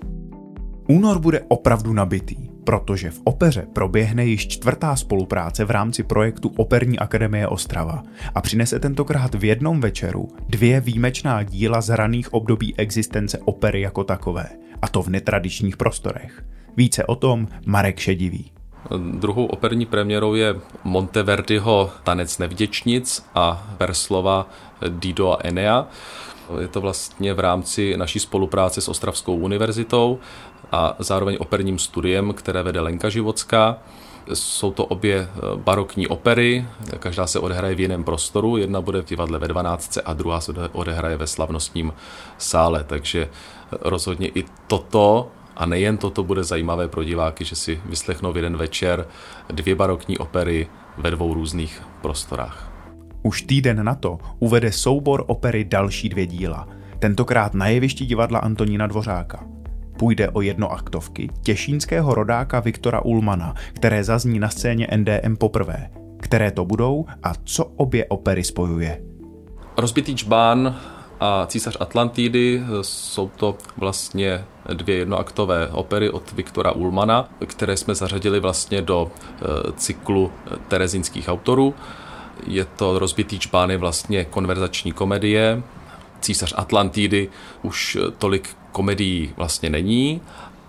Únor 0.88 1.20
bude 1.20 1.41
opravdu 1.48 1.94
nabitý 1.94 2.54
protože 2.65 3.12
v 3.12 3.22
opeře 3.24 3.67
proběhne 3.74 4.25
již 4.25 4.48
čtvrtá 4.48 4.95
spolupráce 4.95 5.65
v 5.65 5.72
rámci 5.72 6.03
projektu 6.03 6.51
Operní 6.57 7.00
akademie 7.00 7.48
Ostrava 7.48 8.03
a 8.36 8.41
přinese 8.41 8.79
tentokrát 8.79 9.36
v 9.36 9.43
jednom 9.43 9.81
večeru 9.81 10.27
dvě 10.50 10.81
výjimečná 10.81 11.43
díla 11.43 11.81
z 11.81 11.89
raných 11.89 12.34
období 12.34 12.75
existence 12.77 13.38
opery 13.45 13.81
jako 13.81 14.03
takové, 14.03 14.50
a 14.81 14.88
to 14.88 15.01
v 15.01 15.10
netradičních 15.10 15.77
prostorech. 15.77 16.43
Více 16.77 17.05
o 17.05 17.15
tom 17.15 17.48
Marek 17.65 18.00
Šedivý. 18.00 18.51
Druhou 19.12 19.45
operní 19.45 19.86
premiérou 19.86 20.36
je 20.36 20.55
Monteverdiho 20.84 21.91
Tanec 22.03 22.38
nevděčnic 22.38 23.25
a 23.36 23.67
Perslova 23.77 24.50
Dido 24.89 25.31
a 25.31 25.39
Enea. 25.43 25.88
Je 26.60 26.67
to 26.67 26.81
vlastně 26.81 27.34
v 27.34 27.39
rámci 27.39 27.98
naší 27.98 28.19
spolupráce 28.19 28.81
s 28.81 28.88
Ostravskou 28.88 29.36
univerzitou 29.36 30.19
a 30.72 30.95
zároveň 31.00 31.38
operním 31.39 31.79
studiem, 31.79 32.34
které 32.34 32.63
vede 32.63 32.81
Lenka 32.81 33.10
Živocká. 33.10 33.77
Jsou 34.34 34.72
to 34.72 34.86
obě 34.86 35.17
eh, 35.17 35.39
barokní 35.55 36.07
opery, 36.07 36.65
každá 37.00 37.27
se 37.27 37.39
odehraje 37.39 37.75
v 37.75 37.79
jiném 37.79 38.03
prostoru, 38.03 38.57
jedna 38.57 38.81
bude 38.81 39.01
v 39.01 39.05
divadle 39.05 39.39
ve 39.39 39.48
12 39.48 39.98
a 40.05 40.13
druhá 40.13 40.41
se 40.41 40.51
odehraje 40.72 41.17
ve 41.17 41.27
slavnostním 41.27 41.93
sále, 42.38 42.84
takže 42.84 43.22
eh, 43.24 43.77
rozhodně 43.81 44.27
i 44.27 44.45
toto 44.67 45.31
a 45.55 45.65
nejen 45.65 45.98
toto 45.98 46.24
bude 46.24 46.43
zajímavé 46.43 46.88
pro 46.88 47.03
diváky, 47.03 47.45
že 47.45 47.55
si 47.55 47.81
vyslechnou 47.86 48.31
v 48.31 48.36
jeden 48.38 48.57
večer 48.57 49.07
dvě 49.50 49.75
barokní 49.75 50.17
opery 50.17 50.67
ve 50.98 51.12
dvou 51.12 51.34
různých 51.34 51.81
prostorách. 52.01 52.72
Už 53.24 53.41
týden 53.41 53.84
na 53.86 53.95
to 53.95 54.17
uvede 54.39 54.72
soubor 54.72 55.24
opery 55.27 55.63
další 55.63 56.10
dvě 56.10 56.27
díla, 56.27 56.67
tentokrát 57.00 57.53
na 57.53 57.67
jevišti 57.67 58.05
divadla 58.05 58.39
Antonína 58.39 58.88
Dvořáka. 58.88 59.43
Půjde 59.98 60.30
o 60.30 60.42
jednoaktovky 60.42 61.30
těšínského 61.42 62.16
rodáka 62.16 62.60
Viktora 62.60 63.02
Ulmana, 63.02 63.54
které 63.74 64.04
zazní 64.04 64.40
na 64.40 64.50
scéně 64.50 64.88
NDM 64.96 65.36
poprvé. 65.36 65.90
Které 66.22 66.52
to 66.52 66.66
budou 66.66 67.06
a 67.24 67.34
co 67.44 67.66
obě 67.66 68.06
opery 68.06 68.44
spojuje? 68.44 69.02
Rozbitý 69.78 70.16
čbán 70.16 70.80
a 71.20 71.46
Císař 71.46 71.78
Atlantidy 71.80 72.64
jsou 72.82 73.30
to 73.30 73.58
vlastně 73.78 74.44
dvě 74.74 74.96
jednoaktové 74.96 75.68
opery 75.68 76.10
od 76.10 76.32
Viktora 76.32 76.72
Ulmana, 76.72 77.30
které 77.46 77.78
jsme 77.78 77.96
zařadili 77.96 78.40
vlastně 78.40 78.82
do 78.82 79.12
eh, 79.12 79.46
cyklu 79.75 80.32
terezínských 80.68 81.30
autorů. 81.30 81.74
Je 82.48 82.66
to 82.66 83.00
Rozbitý 83.00 83.40
čbán 83.40 83.72
je 83.72 83.78
vlastně 83.78 84.25
konverzační 84.25 84.92
komedie, 84.92 85.64
Císař 86.25 86.53
Atlantidy 86.58 87.29
už 87.62 87.98
tolik 88.17 88.50
komedií 88.72 89.34
vlastně 89.38 89.70
není, 89.70 90.22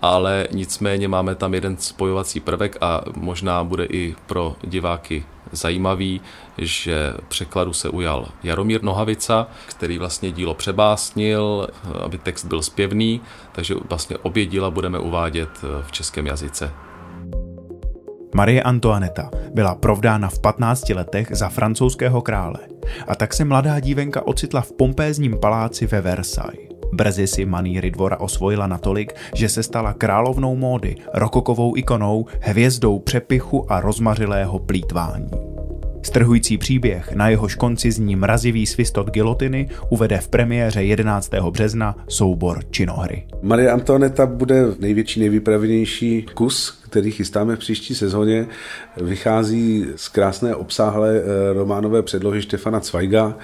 ale 0.02 0.48
nicméně 0.52 1.08
máme 1.08 1.34
tam 1.34 1.54
jeden 1.54 1.76
spojovací 1.76 2.40
prvek 2.40 2.76
a 2.80 3.00
možná 3.16 3.64
bude 3.64 3.84
i 3.84 4.14
pro 4.26 4.56
diváky 4.62 5.24
zajímavý, 5.52 6.20
že 6.58 7.14
překladu 7.28 7.72
se 7.72 7.88
ujal 7.88 8.28
Jaromír 8.42 8.82
Nohavica, 8.82 9.46
který 9.66 9.98
vlastně 9.98 10.32
dílo 10.32 10.54
přebásnil, 10.54 11.68
aby 12.04 12.18
text 12.18 12.44
byl 12.44 12.62
zpěvný, 12.62 13.20
takže 13.52 13.74
vlastně 13.88 14.18
obě 14.18 14.46
díla 14.46 14.70
budeme 14.70 14.98
uvádět 14.98 15.50
v 15.82 15.92
českém 15.92 16.26
jazyce. 16.26 16.72
Marie 18.34 18.62
Antoineta 18.62 19.30
byla 19.54 19.74
provdána 19.74 20.28
v 20.28 20.38
15 20.38 20.88
letech 20.88 21.28
za 21.30 21.48
francouzského 21.48 22.22
krále 22.22 22.58
a 23.08 23.14
tak 23.14 23.34
se 23.34 23.44
mladá 23.44 23.80
dívenka 23.80 24.26
ocitla 24.26 24.60
v 24.60 24.72
pompézním 24.72 25.36
paláci 25.40 25.86
ve 25.86 26.00
Versailles. 26.00 26.68
Brzy 26.92 27.26
si 27.26 27.44
maníry 27.44 27.90
dvora 27.90 28.20
osvojila 28.20 28.66
natolik, 28.66 29.12
že 29.34 29.48
se 29.48 29.62
stala 29.62 29.92
královnou 29.92 30.56
módy, 30.56 30.94
rokokovou 31.14 31.76
ikonou, 31.76 32.26
hvězdou 32.40 32.98
přepichu 32.98 33.72
a 33.72 33.80
rozmařilého 33.80 34.58
plítvání. 34.58 35.30
Strhující 36.02 36.58
příběh, 36.58 37.12
na 37.12 37.28
jehož 37.28 37.54
konci 37.54 37.92
zní 37.92 38.16
mrazivý 38.16 38.66
svist 38.66 38.98
od 38.98 39.10
gilotiny, 39.10 39.68
uvede 39.88 40.18
v 40.18 40.28
premiéře 40.28 40.84
11. 40.84 41.30
března 41.50 41.96
soubor 42.08 42.64
činohry. 42.70 43.26
Marie 43.42 43.70
Antoineta 43.70 44.26
bude 44.26 44.64
největší, 44.78 45.20
nejvypravenější 45.20 46.26
kus, 46.34 46.82
který 46.96 47.10
chystáme 47.10 47.56
v 47.56 47.58
příští 47.58 47.94
sezóně. 47.94 48.46
Vychází 48.96 49.86
z 49.96 50.08
krásné 50.08 50.54
obsáhlé 50.54 51.16
eh, 51.16 51.52
románové 51.52 52.02
předlohy 52.02 52.42
Štefana 52.42 52.80
Zweiga, 52.80 53.36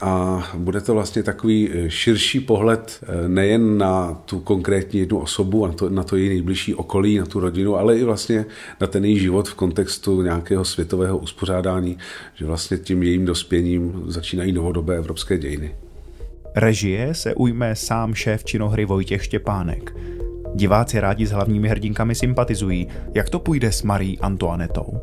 a 0.00 0.42
bude 0.54 0.80
to 0.80 0.94
vlastně 0.94 1.22
takový 1.22 1.70
eh, 1.72 1.90
širší 1.90 2.40
pohled 2.40 3.00
eh, 3.02 3.28
nejen 3.28 3.78
na 3.78 4.14
tu 4.24 4.40
konkrétní 4.40 5.00
jednu 5.00 5.18
osobu, 5.18 5.66
na 5.66 5.72
to, 5.72 5.90
na 5.90 6.02
to 6.02 6.16
její 6.16 6.28
nejbližší 6.28 6.74
okolí, 6.74 7.18
na 7.18 7.26
tu 7.26 7.40
rodinu, 7.40 7.76
ale 7.76 7.98
i 7.98 8.04
vlastně 8.04 8.44
na 8.80 8.86
ten 8.86 9.04
její 9.04 9.18
život 9.18 9.48
v 9.48 9.54
kontextu 9.54 10.22
nějakého 10.22 10.64
světového 10.64 11.18
uspořádání, 11.18 11.98
že 12.34 12.46
vlastně 12.46 12.78
tím 12.78 13.02
jejím 13.02 13.24
dospěním 13.24 14.02
začínají 14.06 14.52
novodobé 14.52 14.96
evropské 14.96 15.38
dějiny. 15.38 15.74
Režie 16.54 17.14
se 17.14 17.34
ujme 17.34 17.76
sám 17.76 18.14
šéf 18.14 18.44
činohry 18.44 18.84
Vojtěch 18.84 19.24
Štěpánek. 19.24 19.92
Diváci 20.56 21.00
rádi 21.00 21.26
s 21.26 21.30
hlavními 21.30 21.68
hrdinkami 21.68 22.14
sympatizují. 22.14 22.88
Jak 23.14 23.30
to 23.30 23.38
půjde 23.38 23.72
s 23.72 23.82
Marí 23.82 24.18
Antoanetou? 24.18 25.00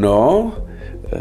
No, 0.00 0.52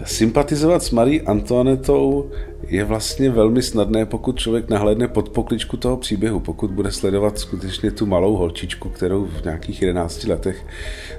sympatizovat 0.03 0.83
s 0.83 0.91
Marí 0.91 1.21
Antoanetou 1.21 2.29
je 2.67 2.83
vlastně 2.83 3.29
velmi 3.29 3.61
snadné, 3.61 4.05
pokud 4.05 4.39
člověk 4.39 4.69
nahlédne 4.69 5.07
pod 5.07 5.29
pokličku 5.29 5.77
toho 5.77 5.97
příběhu, 5.97 6.39
pokud 6.39 6.71
bude 6.71 6.91
sledovat 6.91 7.39
skutečně 7.39 7.91
tu 7.91 8.05
malou 8.05 8.35
holčičku, 8.35 8.89
kterou 8.89 9.25
v 9.25 9.43
nějakých 9.43 9.81
11 9.81 10.23
letech 10.23 10.65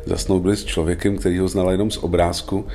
zasnoubili 0.05 0.57
s 0.57 0.65
člověkem, 0.65 1.19
který 1.19 1.39
ho 1.39 1.49
znala 1.49 1.73
jenom 1.73 1.91
z 1.91 1.97
obrázku. 1.97 2.67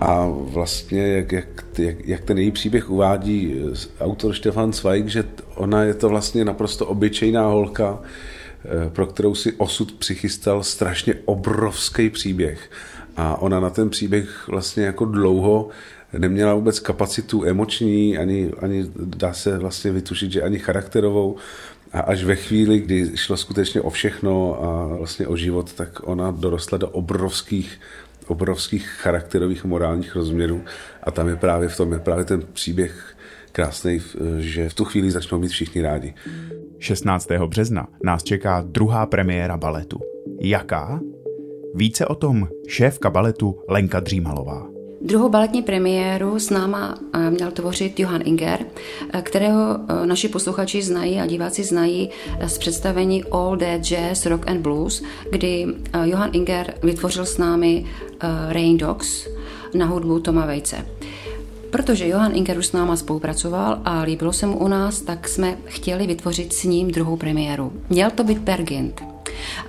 A 0.00 0.28
vlastně, 0.30 1.06
jak, 1.06 1.32
jak, 1.32 1.64
jak, 1.78 1.96
jak 2.08 2.20
ten 2.20 2.38
její 2.38 2.50
příběh 2.50 2.90
uvádí 2.90 3.54
autor 4.00 4.34
Stefan 4.34 4.72
Zweig, 4.72 5.08
že 5.08 5.24
ona 5.54 5.82
je 5.82 5.94
to 5.94 6.08
vlastně 6.08 6.44
naprosto 6.44 6.86
obyčejná 6.86 7.46
holka, 7.46 7.98
pro 8.88 9.06
kterou 9.06 9.34
si 9.34 9.52
osud 9.52 9.92
přichystal 9.92 10.62
strašně 10.62 11.14
obrovský 11.24 12.10
příběh. 12.10 12.70
A 13.16 13.36
ona 13.36 13.60
na 13.60 13.70
ten 13.70 13.90
příběh 13.90 14.48
vlastně 14.48 14.84
jako 14.84 15.04
dlouho 15.04 15.68
neměla 16.12 16.54
vůbec 16.54 16.80
kapacitu 16.80 17.44
emoční, 17.44 18.18
ani, 18.18 18.52
ani 18.62 18.86
dá 18.96 19.32
se 19.32 19.58
vlastně 19.58 19.92
vytušit, 19.92 20.32
že 20.32 20.42
ani 20.42 20.58
charakterovou. 20.58 21.36
A 21.92 22.00
až 22.00 22.24
ve 22.24 22.36
chvíli, 22.36 22.78
kdy 22.78 23.10
šlo 23.14 23.36
skutečně 23.36 23.80
o 23.80 23.90
všechno 23.90 24.64
a 24.64 24.96
vlastně 24.96 25.26
o 25.26 25.36
život, 25.36 25.72
tak 25.72 26.08
ona 26.08 26.30
dorostla 26.30 26.78
do 26.78 26.88
obrovských 26.88 27.80
obrovských 28.28 28.88
charakterových 28.88 29.64
morálních 29.64 30.16
rozměrů 30.16 30.64
a 31.02 31.10
tam 31.10 31.28
je 31.28 31.36
právě 31.36 31.68
v 31.68 31.76
tom 31.76 31.92
je 31.92 31.98
právě 31.98 32.24
ten 32.24 32.42
příběh 32.52 33.16
krásný, 33.58 34.00
že 34.38 34.68
v 34.68 34.74
tu 34.74 34.84
chvíli 34.84 35.10
začnou 35.10 35.38
být 35.38 35.48
všichni 35.48 35.82
rádi. 35.82 36.14
16. 36.78 37.28
března 37.46 37.88
nás 38.04 38.22
čeká 38.22 38.62
druhá 38.66 39.06
premiéra 39.06 39.56
baletu. 39.56 39.98
Jaká? 40.40 41.00
Více 41.74 42.06
o 42.06 42.14
tom 42.14 42.48
šéfka 42.68 43.10
baletu 43.10 43.58
Lenka 43.68 44.00
Dřímalová. 44.00 44.66
Druhou 45.00 45.28
baletní 45.28 45.62
premiéru 45.62 46.38
s 46.38 46.50
náma 46.50 46.98
eh, 47.14 47.30
měl 47.30 47.50
tvořit 47.50 48.00
Johan 48.00 48.22
Inger, 48.24 48.60
eh, 49.12 49.22
kterého 49.22 49.78
eh, 49.78 50.06
naši 50.06 50.28
posluchači 50.28 50.82
znají 50.82 51.20
a 51.20 51.26
diváci 51.26 51.64
znají 51.64 52.10
z 52.46 52.58
představení 52.58 53.24
All 53.24 53.56
That 53.56 53.80
Jazz, 53.80 54.26
Rock 54.26 54.50
and 54.50 54.60
Blues, 54.60 55.02
kdy 55.30 55.66
Johan 56.04 56.30
Inger 56.32 56.74
vytvořil 56.82 57.26
s 57.26 57.38
námi 57.38 57.86
Rain 58.48 58.78
Dogs 58.78 59.28
na 59.74 59.86
hudbu 59.86 60.20
Toma 60.20 60.46
Vejce. 60.46 60.86
Protože 61.70 62.08
Johan 62.08 62.36
Inger 62.36 62.58
už 62.58 62.66
s 62.66 62.72
náma 62.72 62.96
spolupracoval 62.96 63.80
a 63.84 64.00
líbilo 64.00 64.32
se 64.32 64.46
mu 64.46 64.58
u 64.58 64.68
nás, 64.68 65.00
tak 65.00 65.28
jsme 65.28 65.58
chtěli 65.64 66.06
vytvořit 66.06 66.52
s 66.52 66.64
ním 66.64 66.90
druhou 66.90 67.16
premiéru. 67.16 67.72
Měl 67.88 68.10
to 68.10 68.24
být 68.24 68.44
Pergint, 68.44 69.02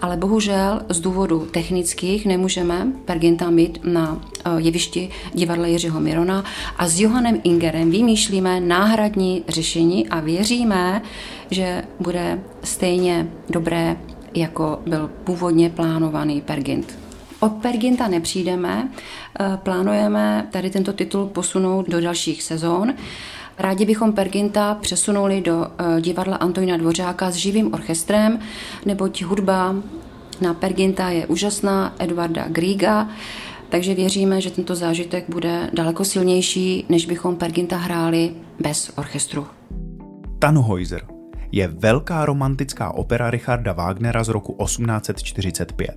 ale 0.02 0.18
bohužel 0.18 0.82
z 0.90 1.00
důvodu 1.00 1.48
technických 1.52 2.26
nemůžeme 2.26 2.88
Perginta 3.06 3.50
mít 3.50 3.80
na 3.84 4.22
eh, 4.46 4.50
jevišti 4.58 5.10
divadla 5.34 5.68
Jiřího 5.68 6.00
Mirona 6.00 6.44
a 6.78 6.88
s 6.88 7.00
Johanem 7.00 7.42
Ingerem 7.44 7.92
vymýšlíme 7.92 8.60
náhradní 8.60 9.44
řešení 9.48 10.08
a 10.08 10.20
věříme, 10.20 11.02
že 11.52 11.84
bude 12.00 12.40
stejně 12.64 13.28
dobré, 13.50 13.98
jako 14.34 14.80
byl 14.88 15.10
původně 15.24 15.70
plánovaný 15.70 16.42
Pergint. 16.42 17.09
Od 17.40 17.52
Perginta 17.52 18.08
nepřijdeme, 18.08 18.90
eh, 19.40 19.58
plánujeme 19.64 20.48
tady 20.52 20.70
tento 20.70 20.94
titul 20.94 21.26
posunout 21.26 21.90
do 21.90 22.02
dalších 22.02 22.44
sezón. 22.44 22.94
Rádi 23.58 23.86
bychom 23.86 24.14
Perginta 24.14 24.76
přesunuli 24.82 25.42
do 25.42 25.68
eh, 25.68 26.02
divadla 26.02 26.36
Antonína 26.36 26.78
Dvořáka 26.78 27.32
s 27.32 27.36
živým 27.36 27.74
orchestrem, 27.74 28.40
neboť 28.86 29.24
hudba 29.24 29.76
na 30.42 30.54
Perginta 30.54 31.10
je 31.10 31.28
úžasná, 31.28 31.96
Edvarda 32.00 32.48
Griega, 32.48 33.10
takže 33.70 33.96
věříme, 33.96 34.42
že 34.42 34.52
tento 34.52 34.76
zážitek 34.76 35.26
bude 35.30 35.70
daleko 35.74 36.06
silnější, 36.06 36.86
než 36.90 37.06
bychom 37.06 37.36
Perginta 37.36 37.78
hráli 37.78 38.32
bez 38.60 38.92
orchestru. 38.96 39.48
Tannhäuser 40.40 41.19
je 41.52 41.68
velká 41.68 42.26
romantická 42.26 42.92
opera 42.92 43.30
Richarda 43.30 43.74
Wagnera 43.74 44.24
z 44.24 44.30
roku 44.30 44.58
1845 44.64 45.96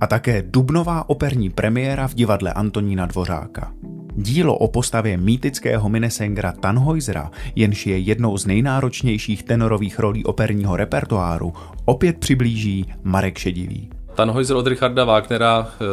a 0.00 0.06
také 0.06 0.42
dubnová 0.42 1.08
operní 1.08 1.50
premiéra 1.50 2.08
v 2.08 2.14
divadle 2.14 2.52
Antonína 2.52 3.06
Dvořáka. 3.06 3.72
Dílo 4.14 4.58
o 4.58 4.68
postavě 4.68 5.16
mýtického 5.16 5.88
minesengera 5.88 6.52
Tannhäusera, 6.52 7.30
jenž 7.56 7.86
je 7.86 7.98
jednou 7.98 8.38
z 8.38 8.46
nejnáročnějších 8.46 9.42
tenorových 9.42 9.98
rolí 9.98 10.24
operního 10.24 10.76
repertoáru, 10.76 11.52
opět 11.84 12.18
přiblíží 12.18 12.92
Marek 13.02 13.38
Šedivý. 13.38 13.90
Tannhäuser 14.14 14.56
od 14.56 14.66
Richarda 14.66 15.04
Wagnera 15.04 15.68
eh, 15.68 15.84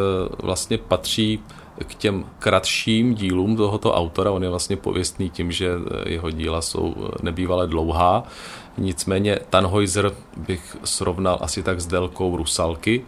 vlastně 0.44 0.78
patří 0.78 1.40
k 1.88 1.96
těm 1.96 2.26
kratším 2.40 3.14
dílům 3.14 3.56
tohoto 3.56 3.94
autora. 3.94 4.32
On 4.32 4.44
je 4.44 4.50
vlastně 4.50 4.78
pověstný 4.78 5.30
tím, 5.30 5.52
že 5.52 5.70
eh, 5.70 6.10
jeho 6.10 6.32
díla 6.32 6.62
jsou 6.62 6.96
eh, 6.98 7.10
nebývalé 7.24 7.68
dlouhá. 7.68 8.24
Nicméně 8.78 9.40
Tannhäuser 9.50 10.12
bych 10.38 10.78
srovnal 10.84 11.38
asi 11.42 11.64
tak 11.64 11.82
s 11.82 11.88
délkou 11.88 12.38
Rusalky. 12.38 13.06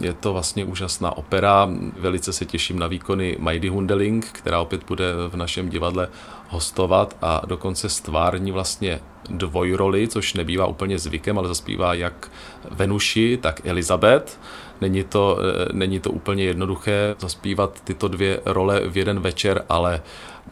Je 0.00 0.12
to 0.12 0.32
vlastně 0.32 0.64
úžasná 0.64 1.16
opera. 1.16 1.68
Velice 2.00 2.32
se 2.32 2.44
těším 2.44 2.78
na 2.78 2.86
výkony 2.86 3.36
Majdy 3.38 3.68
Hundeling, 3.68 4.26
která 4.32 4.60
opět 4.60 4.84
bude 4.84 5.04
v 5.28 5.36
našem 5.36 5.68
divadle 5.68 6.08
hostovat 6.48 7.16
a 7.22 7.42
dokonce 7.46 7.88
stvární 7.88 8.52
vlastně 8.52 9.00
dvojroli, 9.30 10.08
což 10.08 10.34
nebývá 10.34 10.66
úplně 10.66 10.98
zvykem, 10.98 11.38
ale 11.38 11.48
zaspívá 11.48 11.94
jak 11.94 12.30
Venuši, 12.70 13.38
tak 13.42 13.66
Elizabeth. 13.66 14.40
Není 14.80 15.04
to, 15.04 15.38
eh, 15.40 15.68
není 15.72 16.00
to 16.00 16.10
úplně 16.10 16.44
jednoduché 16.44 17.14
zaspívat 17.18 17.80
tyto 17.84 18.08
dvě 18.08 18.40
role 18.44 18.80
v 18.88 18.96
jeden 18.96 19.20
večer, 19.20 19.64
ale 19.68 20.02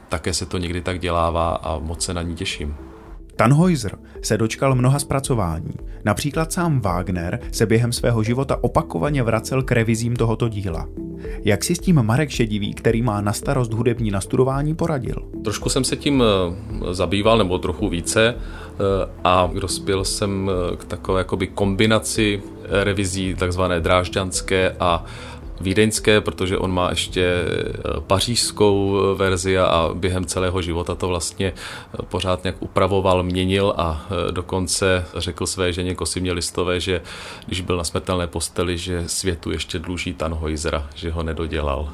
také 0.09 0.35
se 0.35 0.47
to 0.47 0.59
někdy 0.59 0.81
tak 0.81 1.01
dělává 1.01 1.55
a 1.55 1.79
moc 1.79 2.05
se 2.05 2.15
na 2.15 2.23
ní 2.23 2.35
těším. 2.37 2.77
Tannhäuser 3.37 3.99
se 4.23 4.39
dočkal 4.39 4.75
mnoha 4.75 4.99
zpracování. 4.99 5.75
Například 6.05 6.53
sám 6.53 6.81
Wagner 6.81 7.41
se 7.53 7.67
během 7.67 7.93
svého 7.93 8.23
života 8.23 8.59
opakovaně 8.61 9.23
vracel 9.23 9.63
k 9.63 9.73
revizím 9.73 10.17
tohoto 10.17 10.49
díla. 10.49 10.89
Jak 11.45 11.65
si 11.65 11.75
s 11.75 11.79
tím 11.79 12.03
Marek 12.03 12.31
Šedivý, 12.31 12.75
který 12.75 13.03
má 13.03 13.21
na 13.21 13.33
starost 13.33 13.73
hudební 13.73 14.11
nastudování, 14.11 14.75
poradil? 14.75 15.17
Trošku 15.45 15.69
jsem 15.69 15.85
se 15.85 15.97
tím 15.97 16.23
eh, 16.23 16.95
zabýval, 16.95 17.39
nebo 17.39 17.59
trochu 17.59 17.89
více, 17.89 18.35
eh, 18.35 18.75
a 19.25 19.51
dospěl 19.61 20.05
jsem 20.05 20.51
eh, 20.51 20.77
k 20.77 20.85
takové 20.85 21.21
jakoby 21.21 21.47
kombinaci 21.47 22.43
revizí 22.69 23.35
takzvané 23.35 23.81
drážďanské 23.81 24.77
a 24.81 25.05
vídeňské, 25.63 26.21
protože 26.21 26.59
on 26.59 26.73
má 26.73 26.91
ještě 26.91 27.25
eh, 27.25 28.01
pařížskou 28.01 28.99
eh, 28.99 29.15
verzi 29.15 29.59
a 29.59 29.91
během 29.95 30.25
celého 30.25 30.63
života 30.63 30.95
to 30.95 31.09
vlastně 31.09 31.53
eh, 31.53 32.03
pořád 32.03 32.45
nějak 32.45 32.57
upravoval, 32.61 33.23
měnil 33.23 33.75
a 33.77 34.07
dokonce 34.31 35.05
řekl 35.17 35.47
své 35.47 35.73
ženě 35.73 35.95
Kosimě 35.95 36.33
Listové, 36.33 36.81
že 36.81 37.01
když 37.47 37.61
byl 37.61 37.77
na 37.77 37.85
smrtelné 37.85 38.27
posteli, 38.27 38.79
že 38.79 39.05
světu 39.07 39.51
ještě 39.51 39.79
dluží 39.79 40.15
Tannhäusera, 40.15 40.87
že 40.95 41.11
ho 41.11 41.23
nedodělal. 41.23 41.93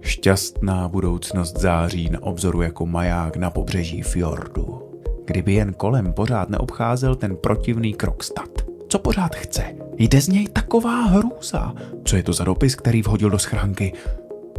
Šťastná 0.00 0.88
budoucnost 0.88 1.58
září 1.58 2.10
na 2.10 2.22
obzoru 2.22 2.62
jako 2.62 2.86
maják 2.86 3.36
na 3.36 3.50
pobřeží 3.50 4.02
fjordu. 4.02 4.90
Kdyby 5.24 5.52
jen 5.52 5.72
kolem 5.72 6.12
pořád 6.12 6.48
neobcházel 6.48 7.14
ten 7.14 7.36
protivný 7.36 7.94
krokstat. 7.94 8.53
Co 8.94 8.98
pořád 8.98 9.36
chce? 9.36 9.62
Jde 9.96 10.20
z 10.20 10.28
něj 10.28 10.48
taková 10.48 11.02
hrůza. 11.02 11.72
Co 12.04 12.16
je 12.16 12.22
to 12.22 12.32
za 12.32 12.44
dopis, 12.44 12.74
který 12.74 13.02
vhodil 13.02 13.30
do 13.30 13.38
schránky? 13.38 13.92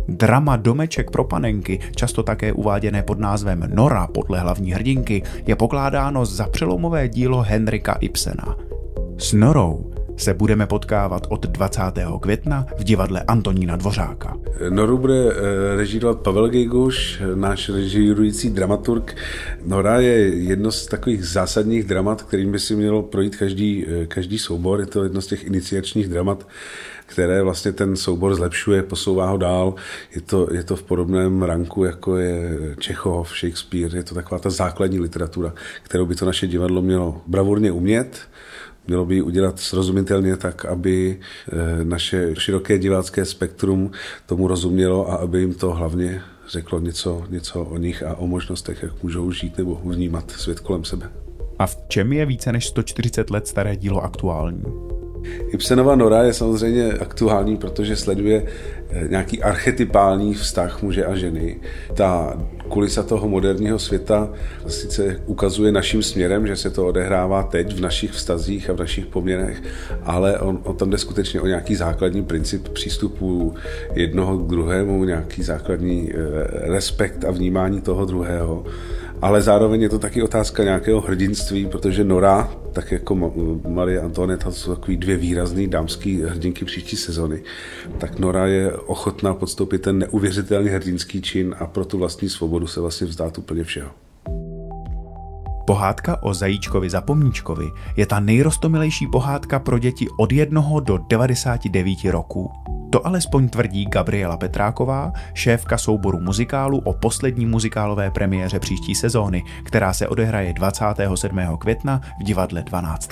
Drama 0.08 0.56
Domeček 0.56 1.12
pro 1.12 1.24
panenky, 1.24 1.80
často 1.95 2.24
také 2.24 2.54
uváděné 2.54 3.04
pod 3.04 3.19
názvem 3.19 3.69
Nora 3.74 4.08
podle 4.08 4.39
hlavní 4.39 4.71
hrdinky, 4.71 5.24
je 5.48 5.56
pokládáno 5.56 6.26
za 6.26 6.48
přelomové 6.48 7.10
dílo 7.10 7.41
Henrika 7.41 7.93
Ibsena. 7.93 8.58
S 9.17 9.34
Norou 9.34 9.94
se 10.17 10.34
budeme 10.34 10.67
potkávat 10.67 11.28
od 11.30 11.45
20. 11.45 11.82
května 12.21 12.65
v 12.78 12.84
divadle 12.84 13.23
Antonína 13.28 13.75
Dvořáka. 13.75 14.38
Noru 14.69 14.97
bude 14.97 15.32
eh, 15.32 15.75
režírovat 15.75 16.19
Pavel 16.19 16.49
Gejguš, 16.49 17.21
náš 17.36 17.69
režírující 17.69 18.49
dramaturg. 18.49 19.15
Nora 19.65 19.99
je 19.99 20.17
jedno 20.28 20.71
z 20.71 20.86
takových 20.86 21.25
zásadních 21.25 21.84
dramat, 21.84 22.21
kterým 22.23 22.51
by 22.51 22.60
si 22.60 22.75
mělo 22.75 23.04
projít 23.04 23.36
každý, 23.36 23.86
eh, 23.88 24.06
každý 24.06 24.39
soubor. 24.39 24.80
Je 24.80 24.86
to 24.86 25.04
jedno 25.04 25.21
z 25.21 25.28
těch 25.28 25.45
iniciačních 25.45 26.08
dramat, 26.08 26.47
které 27.06 27.43
vlastně 27.43 27.71
ten 27.71 27.95
soubor 27.95 28.36
zlepšuje, 28.36 28.84
posouvá 28.84 29.30
ho 29.30 29.38
dál. 29.38 29.75
Je 30.15 30.21
to, 30.21 30.47
je 30.54 30.63
to 30.63 30.75
v 30.75 30.84
podobném 30.84 31.43
ranku, 31.43 31.84
jako 31.84 32.17
je 32.17 32.58
Čechov, 32.80 33.30
Shakespeare. 33.39 33.95
Je 33.95 34.04
to 34.04 34.15
taková 34.15 34.39
ta 34.39 34.49
základní 34.49 34.99
literatura, 34.99 35.54
kterou 35.84 36.06
by 36.06 36.15
to 36.15 36.25
naše 36.25 36.47
divadlo 36.47 36.82
mělo 36.82 37.21
bravurně 37.28 37.71
umět 37.71 38.28
Mělo 38.88 39.06
by 39.06 39.15
ji 39.15 39.21
udělat 39.21 39.60
srozumitelně 39.60 40.38
tak, 40.38 40.65
aby 40.65 41.19
eh, 41.19 41.84
naše 41.84 42.36
široké 42.36 42.78
divácké 42.78 43.26
spektrum 43.26 43.91
tomu 44.26 44.48
rozumělo 44.48 45.12
a 45.12 45.15
aby 45.15 45.39
jim 45.39 45.54
to 45.54 45.71
hlavně 45.71 46.21
řeklo 46.50 46.80
něco, 46.80 47.24
něco 47.30 47.63
o 47.63 47.78
nich 47.78 48.04
a 48.04 48.15
o 48.15 48.28
možnostech, 48.28 48.84
jak 48.84 49.04
můžou 49.04 49.32
žít 49.32 49.58
nebo 49.58 49.82
vnímat 49.86 50.32
svět 50.32 50.60
kolem 50.60 50.84
sebe. 50.84 51.10
A 51.60 51.67
v 51.67 51.78
čem 51.88 52.13
je 52.13 52.26
více 52.26 52.52
než 52.52 52.67
140 52.67 53.30
let 53.30 53.48
staré 53.48 53.76
dílo 53.76 54.04
aktuální? 54.04 54.63
Ibsenova 55.49 55.95
Nora 55.95 56.23
je 56.23 56.33
samozřejmě 56.33 56.93
aktuální, 56.93 57.57
protože 57.57 57.95
sleduje 57.95 58.43
eh, 58.89 59.07
nějaký 59.07 59.43
archetypální 59.43 60.33
vztah 60.33 60.81
muže 60.81 61.05
a 61.05 61.15
ženy. 61.15 61.59
Ta 61.93 62.38
kulisa 62.67 63.03
toho 63.03 63.27
moderního 63.27 63.79
světa 63.79 64.29
sice 64.67 65.21
ukazuje 65.25 65.71
naším 65.71 66.03
směrem, 66.03 66.47
že 66.47 66.55
se 66.55 66.69
to 66.69 66.88
odehrává 66.88 67.43
teď 67.43 67.75
v 67.75 67.81
našich 67.81 68.11
vztazích 68.11 68.69
a 68.69 68.73
v 68.73 68.79
našich 68.79 69.05
poměrech, 69.05 69.63
ale 70.03 70.39
on, 70.39 70.59
on 70.63 70.75
tam 70.75 70.89
jde 70.89 70.97
skutečně 70.97 71.41
o 71.41 71.47
nějaký 71.47 71.75
základní 71.75 72.23
princip 72.23 72.69
přístupu 72.69 73.53
jednoho 73.93 74.38
k 74.38 74.49
druhému, 74.49 75.03
nějaký 75.03 75.43
základní 75.43 76.09
eh, 76.11 76.15
respekt 76.71 77.25
a 77.25 77.31
vnímání 77.31 77.81
toho 77.81 78.05
druhého 78.05 78.65
ale 79.21 79.41
zároveň 79.41 79.82
je 79.82 79.89
to 79.89 79.99
taky 79.99 80.23
otázka 80.23 80.63
nějakého 80.63 81.01
hrdinství, 81.01 81.65
protože 81.65 82.04
Nora, 82.04 82.49
tak 82.73 82.91
jako 82.91 83.15
Marie 83.67 84.01
Antoinette, 84.01 84.45
to 84.45 84.51
jsou 84.51 84.75
takový 84.75 84.97
dvě 84.97 85.17
výrazné 85.17 85.67
dámské 85.67 86.10
hrdinky 86.10 86.65
příští 86.65 86.95
sezony, 86.95 87.43
tak 87.97 88.19
Nora 88.19 88.47
je 88.47 88.73
ochotná 88.73 89.34
podstoupit 89.34 89.82
ten 89.82 89.99
neuvěřitelný 89.99 90.69
hrdinský 90.69 91.21
čin 91.21 91.56
a 91.60 91.65
pro 91.67 91.86
tu 91.86 91.97
vlastní 91.97 92.30
svobodu 92.30 92.67
se 92.67 92.82
vlastně 92.82 93.08
vzdát 93.08 93.38
úplně 93.38 93.63
všeho. 93.63 93.89
Pohádka 95.67 96.23
o 96.23 96.34
zajíčkovi 96.34 96.89
zapomníčkovi 96.89 97.65
je 97.97 98.06
ta 98.06 98.19
nejrostomilejší 98.19 99.08
pohádka 99.08 99.60
pro 99.60 99.80
děti 99.80 100.08
od 100.19 100.32
jednoho 100.32 100.80
do 100.80 100.97
99 100.97 101.97
roků. 102.12 102.51
To 102.89 103.08
alespoň 103.08 103.50
tvrdí 103.50 103.86
Gabriela 103.86 104.38
Petráková, 104.38 105.13
šéfka 105.34 105.78
souboru 105.78 106.19
muzikálu 106.19 106.80
o 106.80 106.93
poslední 106.93 107.45
muzikálové 107.45 108.12
premiéře 108.12 108.60
příští 108.60 108.95
sezóny, 108.95 109.43
která 109.63 109.93
se 109.93 110.08
odehraje 110.08 110.54
27. 110.54 111.39
května 111.60 112.02
v 112.19 112.24
divadle 112.24 112.63
12. 112.63 113.10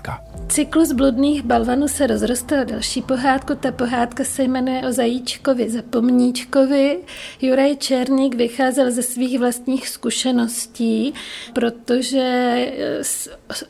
Cyklus 0.47 0.91
bludných 0.91 1.43
balvanů 1.43 1.87
se 1.87 2.07
rozrostl 2.07 2.55
o 2.55 2.63
další 2.63 3.01
pohádku. 3.01 3.55
Ta 3.55 3.71
pohádka 3.71 4.23
se 4.23 4.43
jmenuje 4.43 4.87
o 4.87 4.91
zajíčkovi 4.91 5.69
zapomníčkovi. 5.69 6.99
Juraj 7.41 7.75
Černík 7.75 8.35
vycházel 8.35 8.91
ze 8.91 9.01
svých 9.03 9.39
vlastních 9.39 9.89
zkušeností, 9.89 11.13
protože 11.53 12.55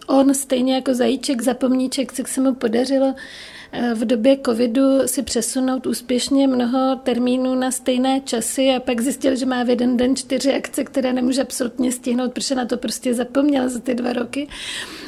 on 0.07 0.33
stejně 0.33 0.75
jako 0.75 0.93
zajíček 0.93 1.41
zapomníček, 1.41 2.13
co 2.13 2.23
se 2.25 2.41
mu 2.41 2.53
podařilo 2.53 3.15
v 3.93 4.05
době 4.05 4.37
covidu 4.45 4.81
si 5.05 5.23
přesunout 5.23 5.87
úspěšně 5.87 6.47
mnoho 6.47 6.95
termínů 6.95 7.55
na 7.55 7.71
stejné 7.71 8.21
časy 8.21 8.69
a 8.69 8.79
pak 8.79 9.01
zjistil, 9.01 9.35
že 9.35 9.45
má 9.45 9.63
v 9.63 9.69
jeden 9.69 9.97
den 9.97 10.15
čtyři 10.15 10.53
akce, 10.53 10.83
které 10.83 11.13
nemůže 11.13 11.41
absolutně 11.41 11.91
stihnout, 11.91 12.33
protože 12.33 12.55
na 12.55 12.65
to 12.65 12.77
prostě 12.77 13.13
zapomněl 13.13 13.69
za 13.69 13.79
ty 13.79 13.95
dva 13.95 14.13
roky. 14.13 14.47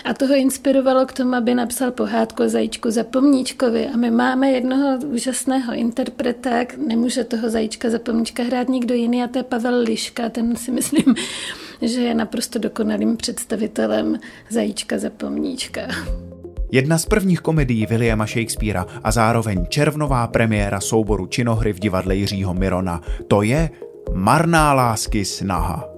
A 0.06 0.14
to 0.14 0.28
ho 0.28 0.36
inspirovalo 0.36 1.06
k 1.06 1.14
tomu, 1.14 1.36
aby 1.36 1.56
napsal 1.56 1.92
pohádku 1.92 2.44
o 2.44 2.50
zajíčku 2.50 2.92
zapomníčkovi. 2.92 3.88
A 3.88 3.98
my 3.98 4.12
máme 4.12 4.52
jednoho 4.52 5.00
úžasného 5.06 5.74
interpreta, 5.74 6.66
nemůže 6.88 7.24
toho 7.24 7.50
zajíčka 7.50 7.90
zapomníčka 7.90 8.44
hrát 8.44 8.70
nikdo 8.70 8.94
jiný, 8.94 9.24
a 9.24 9.28
to 9.28 9.40
je 9.40 9.44
Pavel 9.44 9.82
Liška, 9.82 10.30
ten 10.30 10.56
si 10.56 10.72
myslím, 10.72 11.16
že 11.82 12.02
je 12.02 12.14
naprosto 12.14 12.60
dokonalým 12.60 13.18
představitelem 13.18 14.20
zajíčka 14.50 14.98
zapomníčka. 14.98 15.82
Jedna 16.76 16.98
z 16.98 17.06
prvních 17.06 17.42
komedií 17.42 17.86
Williama 17.86 18.26
Shakespearea 18.26 18.86
a 19.04 19.12
zároveň 19.12 19.66
červnová 19.70 20.28
premiéra 20.28 20.80
souboru 20.80 21.28
činohry 21.28 21.74
v 21.74 21.80
divadle 21.80 22.16
Jiřího 22.16 22.54
Mirona. 22.54 23.02
To 23.28 23.42
je 23.42 23.70
Marná 24.14 24.74
lásky 24.74 25.26
snaha. 25.26 25.95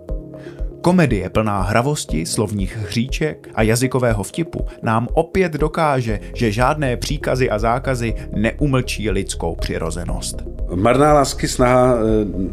Komedie 0.82 1.30
plná 1.30 1.62
hravosti, 1.62 2.26
slovních 2.26 2.78
hříček 2.78 3.50
a 3.56 3.62
jazykového 3.62 4.24
vtipu 4.24 4.66
nám 4.84 5.08
opět 5.13 5.54
dokáže, 5.54 6.20
že 6.34 6.52
žádné 6.52 6.98
příkazy 6.98 7.50
a 7.50 7.60
zákazy 7.60 8.13
neumlčí 8.36 9.10
lidskou 9.10 9.56
přirozenost. 9.56 10.44
Marná 10.76 11.13
lásky 11.13 11.48
snaha 11.48 11.96
eh, 11.96 12.00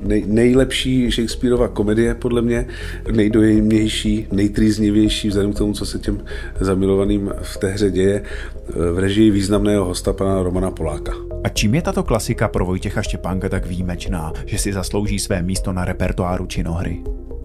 nej, 0.03 0.25
nejlepší 0.27 1.11
Shakespeareova 1.11 1.69
komedie, 1.69 2.15
podle 2.15 2.43
mě, 2.43 2.67
nejdojemnější, 3.13 4.27
nejtrýznivější 4.33 5.29
vzhledem 5.29 5.53
k 5.53 5.59
tomu, 5.59 5.73
co 5.73 5.87
se 5.87 5.99
těm 5.99 6.25
zamilovaným 6.61 7.33
v 7.43 7.57
té 7.57 7.69
hře 7.69 7.91
děje, 7.91 8.23
eh, 8.23 8.93
v 8.93 8.99
režii 8.99 9.31
významného 9.31 9.85
hosta 9.85 10.13
pana 10.13 10.43
Romana 10.43 10.71
Poláka. 10.71 11.13
A 11.45 11.49
čím 11.49 11.75
je 11.75 11.83
tato 11.83 12.03
klasika 12.03 12.49
pro 12.49 12.67
Vojtěcha 12.67 13.03
Štěpánka 13.03 13.49
tak 13.49 13.67
výjimečná, 13.67 14.33
že 14.47 14.59
si 14.59 14.73
zaslouží 14.73 15.19
své 15.19 15.43
místo 15.43 15.73
na 15.73 15.85
repertoáru 15.85 16.47
činohry? 16.47 17.03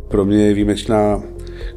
Pro 0.10 0.26
mě 0.26 0.48
je 0.48 0.54
výjimečná, 0.54 1.24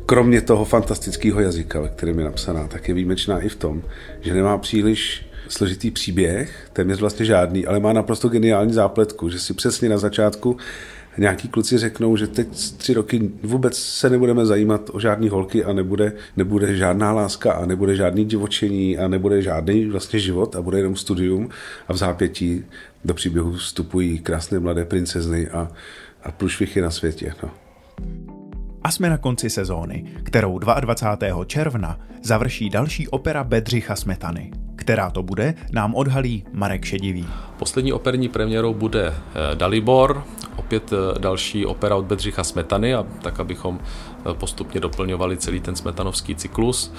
kromě 0.06 0.40
toho 0.40 0.64
fantastického 0.64 1.40
jazyka, 1.40 1.80
ve 1.80 1.88
kterém 1.88 2.18
je 2.18 2.24
napsaná, 2.24 2.66
tak 2.66 2.88
je 2.88 2.94
výjimečná 2.94 3.40
i 3.40 3.48
v 3.48 3.56
tom, 3.56 3.82
že 4.20 4.34
nemá 4.34 4.58
příliš 4.58 5.26
složitý 5.48 5.90
příběh, 5.90 6.68
téměř 6.72 7.00
vlastně 7.00 7.26
žádný, 7.26 7.66
ale 7.66 7.80
má 7.80 7.92
naprosto 7.92 8.28
geniální 8.28 8.72
zápletku, 8.72 9.28
že 9.28 9.40
si 9.40 9.54
přesně 9.54 9.88
na 9.88 9.98
začátku 9.98 10.56
nějaký 11.18 11.48
kluci 11.48 11.78
řeknou, 11.78 12.16
že 12.16 12.26
teď 12.26 12.48
tři 12.76 12.94
roky 12.94 13.30
vůbec 13.42 13.78
se 13.78 14.10
nebudeme 14.10 14.46
zajímat 14.46 14.90
o 14.92 15.00
žádný 15.00 15.28
holky 15.28 15.64
a 15.64 15.72
nebude, 15.72 16.12
nebude 16.36 16.76
žádná 16.76 17.12
láska 17.12 17.52
a 17.52 17.66
nebude 17.66 17.96
žádný 17.96 18.24
divočení 18.24 18.98
a 18.98 19.08
nebude 19.08 19.42
žádný 19.42 19.86
vlastně 19.86 20.18
život 20.18 20.56
a 20.56 20.62
bude 20.62 20.78
jenom 20.78 20.96
studium 20.96 21.48
a 21.88 21.92
v 21.92 21.96
zápětí 21.96 22.64
do 23.04 23.14
příběhu 23.14 23.52
vstupují 23.52 24.18
krásné 24.18 24.58
mladé 24.58 24.84
princezny 24.84 25.48
a, 25.48 25.68
a 26.22 26.32
průšvichy 26.32 26.80
na 26.80 26.90
světě. 26.90 27.34
No. 27.42 27.50
A 28.84 28.90
jsme 28.90 29.10
na 29.10 29.18
konci 29.18 29.50
sezóny, 29.50 30.04
kterou 30.22 30.58
22. 30.58 31.44
června 31.44 31.98
završí 32.22 32.70
další 32.70 33.08
opera 33.08 33.44
Bedřicha 33.44 33.96
Smetany. 33.96 34.50
Která 34.76 35.10
to 35.10 35.22
bude, 35.22 35.54
nám 35.72 35.94
odhalí 35.94 36.44
Marek 36.52 36.84
Šedivý. 36.84 37.28
Poslední 37.58 37.92
operní 37.92 38.28
premiérou 38.28 38.74
bude 38.74 39.06
eh, 39.06 39.56
Dalibor, 39.56 40.24
opět 40.56 40.92
eh, 40.92 41.18
další 41.18 41.66
opera 41.66 41.96
od 41.96 42.04
Bedřicha 42.04 42.44
Smetany, 42.44 42.94
a 42.94 43.06
tak 43.22 43.40
abychom 43.40 43.80
eh, 43.80 44.34
postupně 44.34 44.80
doplňovali 44.80 45.36
celý 45.36 45.60
ten 45.60 45.76
smetanovský 45.76 46.34
cyklus. 46.34 46.92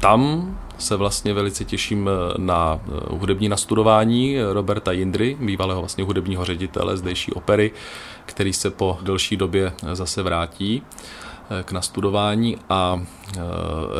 Tam 0.00 0.54
se 0.78 0.96
vlastně 0.96 1.34
velice 1.34 1.64
těším 1.64 2.10
na 2.36 2.80
hudební 3.10 3.48
nastudování 3.48 4.36
Roberta 4.52 4.92
Jindry, 4.92 5.36
bývalého 5.40 5.80
vlastně 5.80 6.04
hudebního 6.04 6.44
ředitele 6.44 6.96
zdejší 6.96 7.32
opery, 7.32 7.72
který 8.26 8.52
se 8.52 8.70
po 8.70 8.98
delší 9.02 9.36
době 9.36 9.72
zase 9.92 10.22
vrátí 10.22 10.82
k 11.64 11.72
nastudování 11.72 12.56
a 12.68 13.00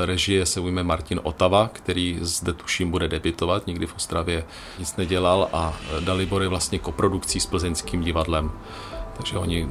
režie 0.04 0.46
se 0.46 0.60
ujme 0.60 0.82
Martin 0.82 1.20
Otava, 1.22 1.70
který 1.72 2.18
zde 2.20 2.52
tuším 2.52 2.90
bude 2.90 3.08
debitovat, 3.08 3.66
nikdy 3.66 3.86
v 3.86 3.94
Ostravě 3.96 4.44
nic 4.78 4.96
nedělal 4.96 5.48
a 5.52 5.74
Dalibor 6.00 6.42
je 6.42 6.48
vlastně 6.48 6.78
koprodukcí 6.78 7.40
s 7.40 7.46
plzeňským 7.46 8.00
divadlem. 8.00 8.50
Takže 9.16 9.38
oni 9.38 9.68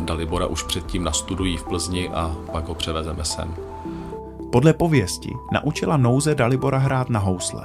Dalibora 0.00 0.46
už 0.46 0.62
předtím 0.62 1.04
nastudují 1.04 1.56
v 1.56 1.64
Plzni 1.64 2.08
a 2.08 2.36
pak 2.52 2.68
ho 2.68 2.74
převezeme 2.74 3.24
sem. 3.24 3.54
Podle 4.52 4.72
pověsti 4.72 5.34
naučila 5.52 5.96
nouze 5.96 6.34
Dalibora 6.34 6.78
hrát 6.78 7.10
na 7.10 7.20
housle. 7.20 7.64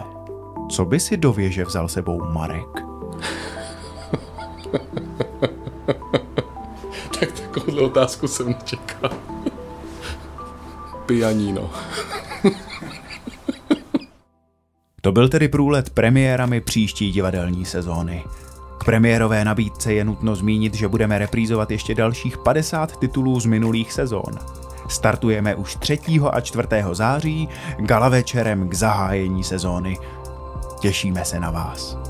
Co 0.69 0.85
by 0.85 0.99
si 0.99 1.17
do 1.17 1.33
věže 1.33 1.65
vzal 1.65 1.87
sebou 1.87 2.23
Marek? 2.31 2.83
takovouhle 7.73 8.01
otázku 8.01 8.27
jsem 8.27 8.47
nečekal. 8.47 9.09
Pianino. 11.05 11.69
To 15.01 15.11
byl 15.11 15.29
tedy 15.29 15.47
průlet 15.47 15.89
premiérami 15.89 16.61
příští 16.61 17.11
divadelní 17.11 17.65
sezóny. 17.65 18.23
K 18.77 18.83
premiérové 18.83 19.45
nabídce 19.45 19.93
je 19.93 20.03
nutno 20.03 20.35
zmínit, 20.35 20.73
že 20.73 20.87
budeme 20.87 21.19
reprízovat 21.19 21.71
ještě 21.71 21.95
dalších 21.95 22.37
50 22.37 22.99
titulů 22.99 23.39
z 23.39 23.45
minulých 23.45 23.93
sezón. 23.93 24.39
Startujeme 24.89 25.55
už 25.55 25.75
3. 25.75 25.99
a 26.31 26.41
4. 26.41 26.67
září 26.91 27.49
gala 27.77 28.09
večerem 28.09 28.69
k 28.69 28.73
zahájení 28.73 29.43
sezóny. 29.43 29.97
Těšíme 30.79 31.25
se 31.25 31.39
na 31.39 31.51
vás. 31.51 32.02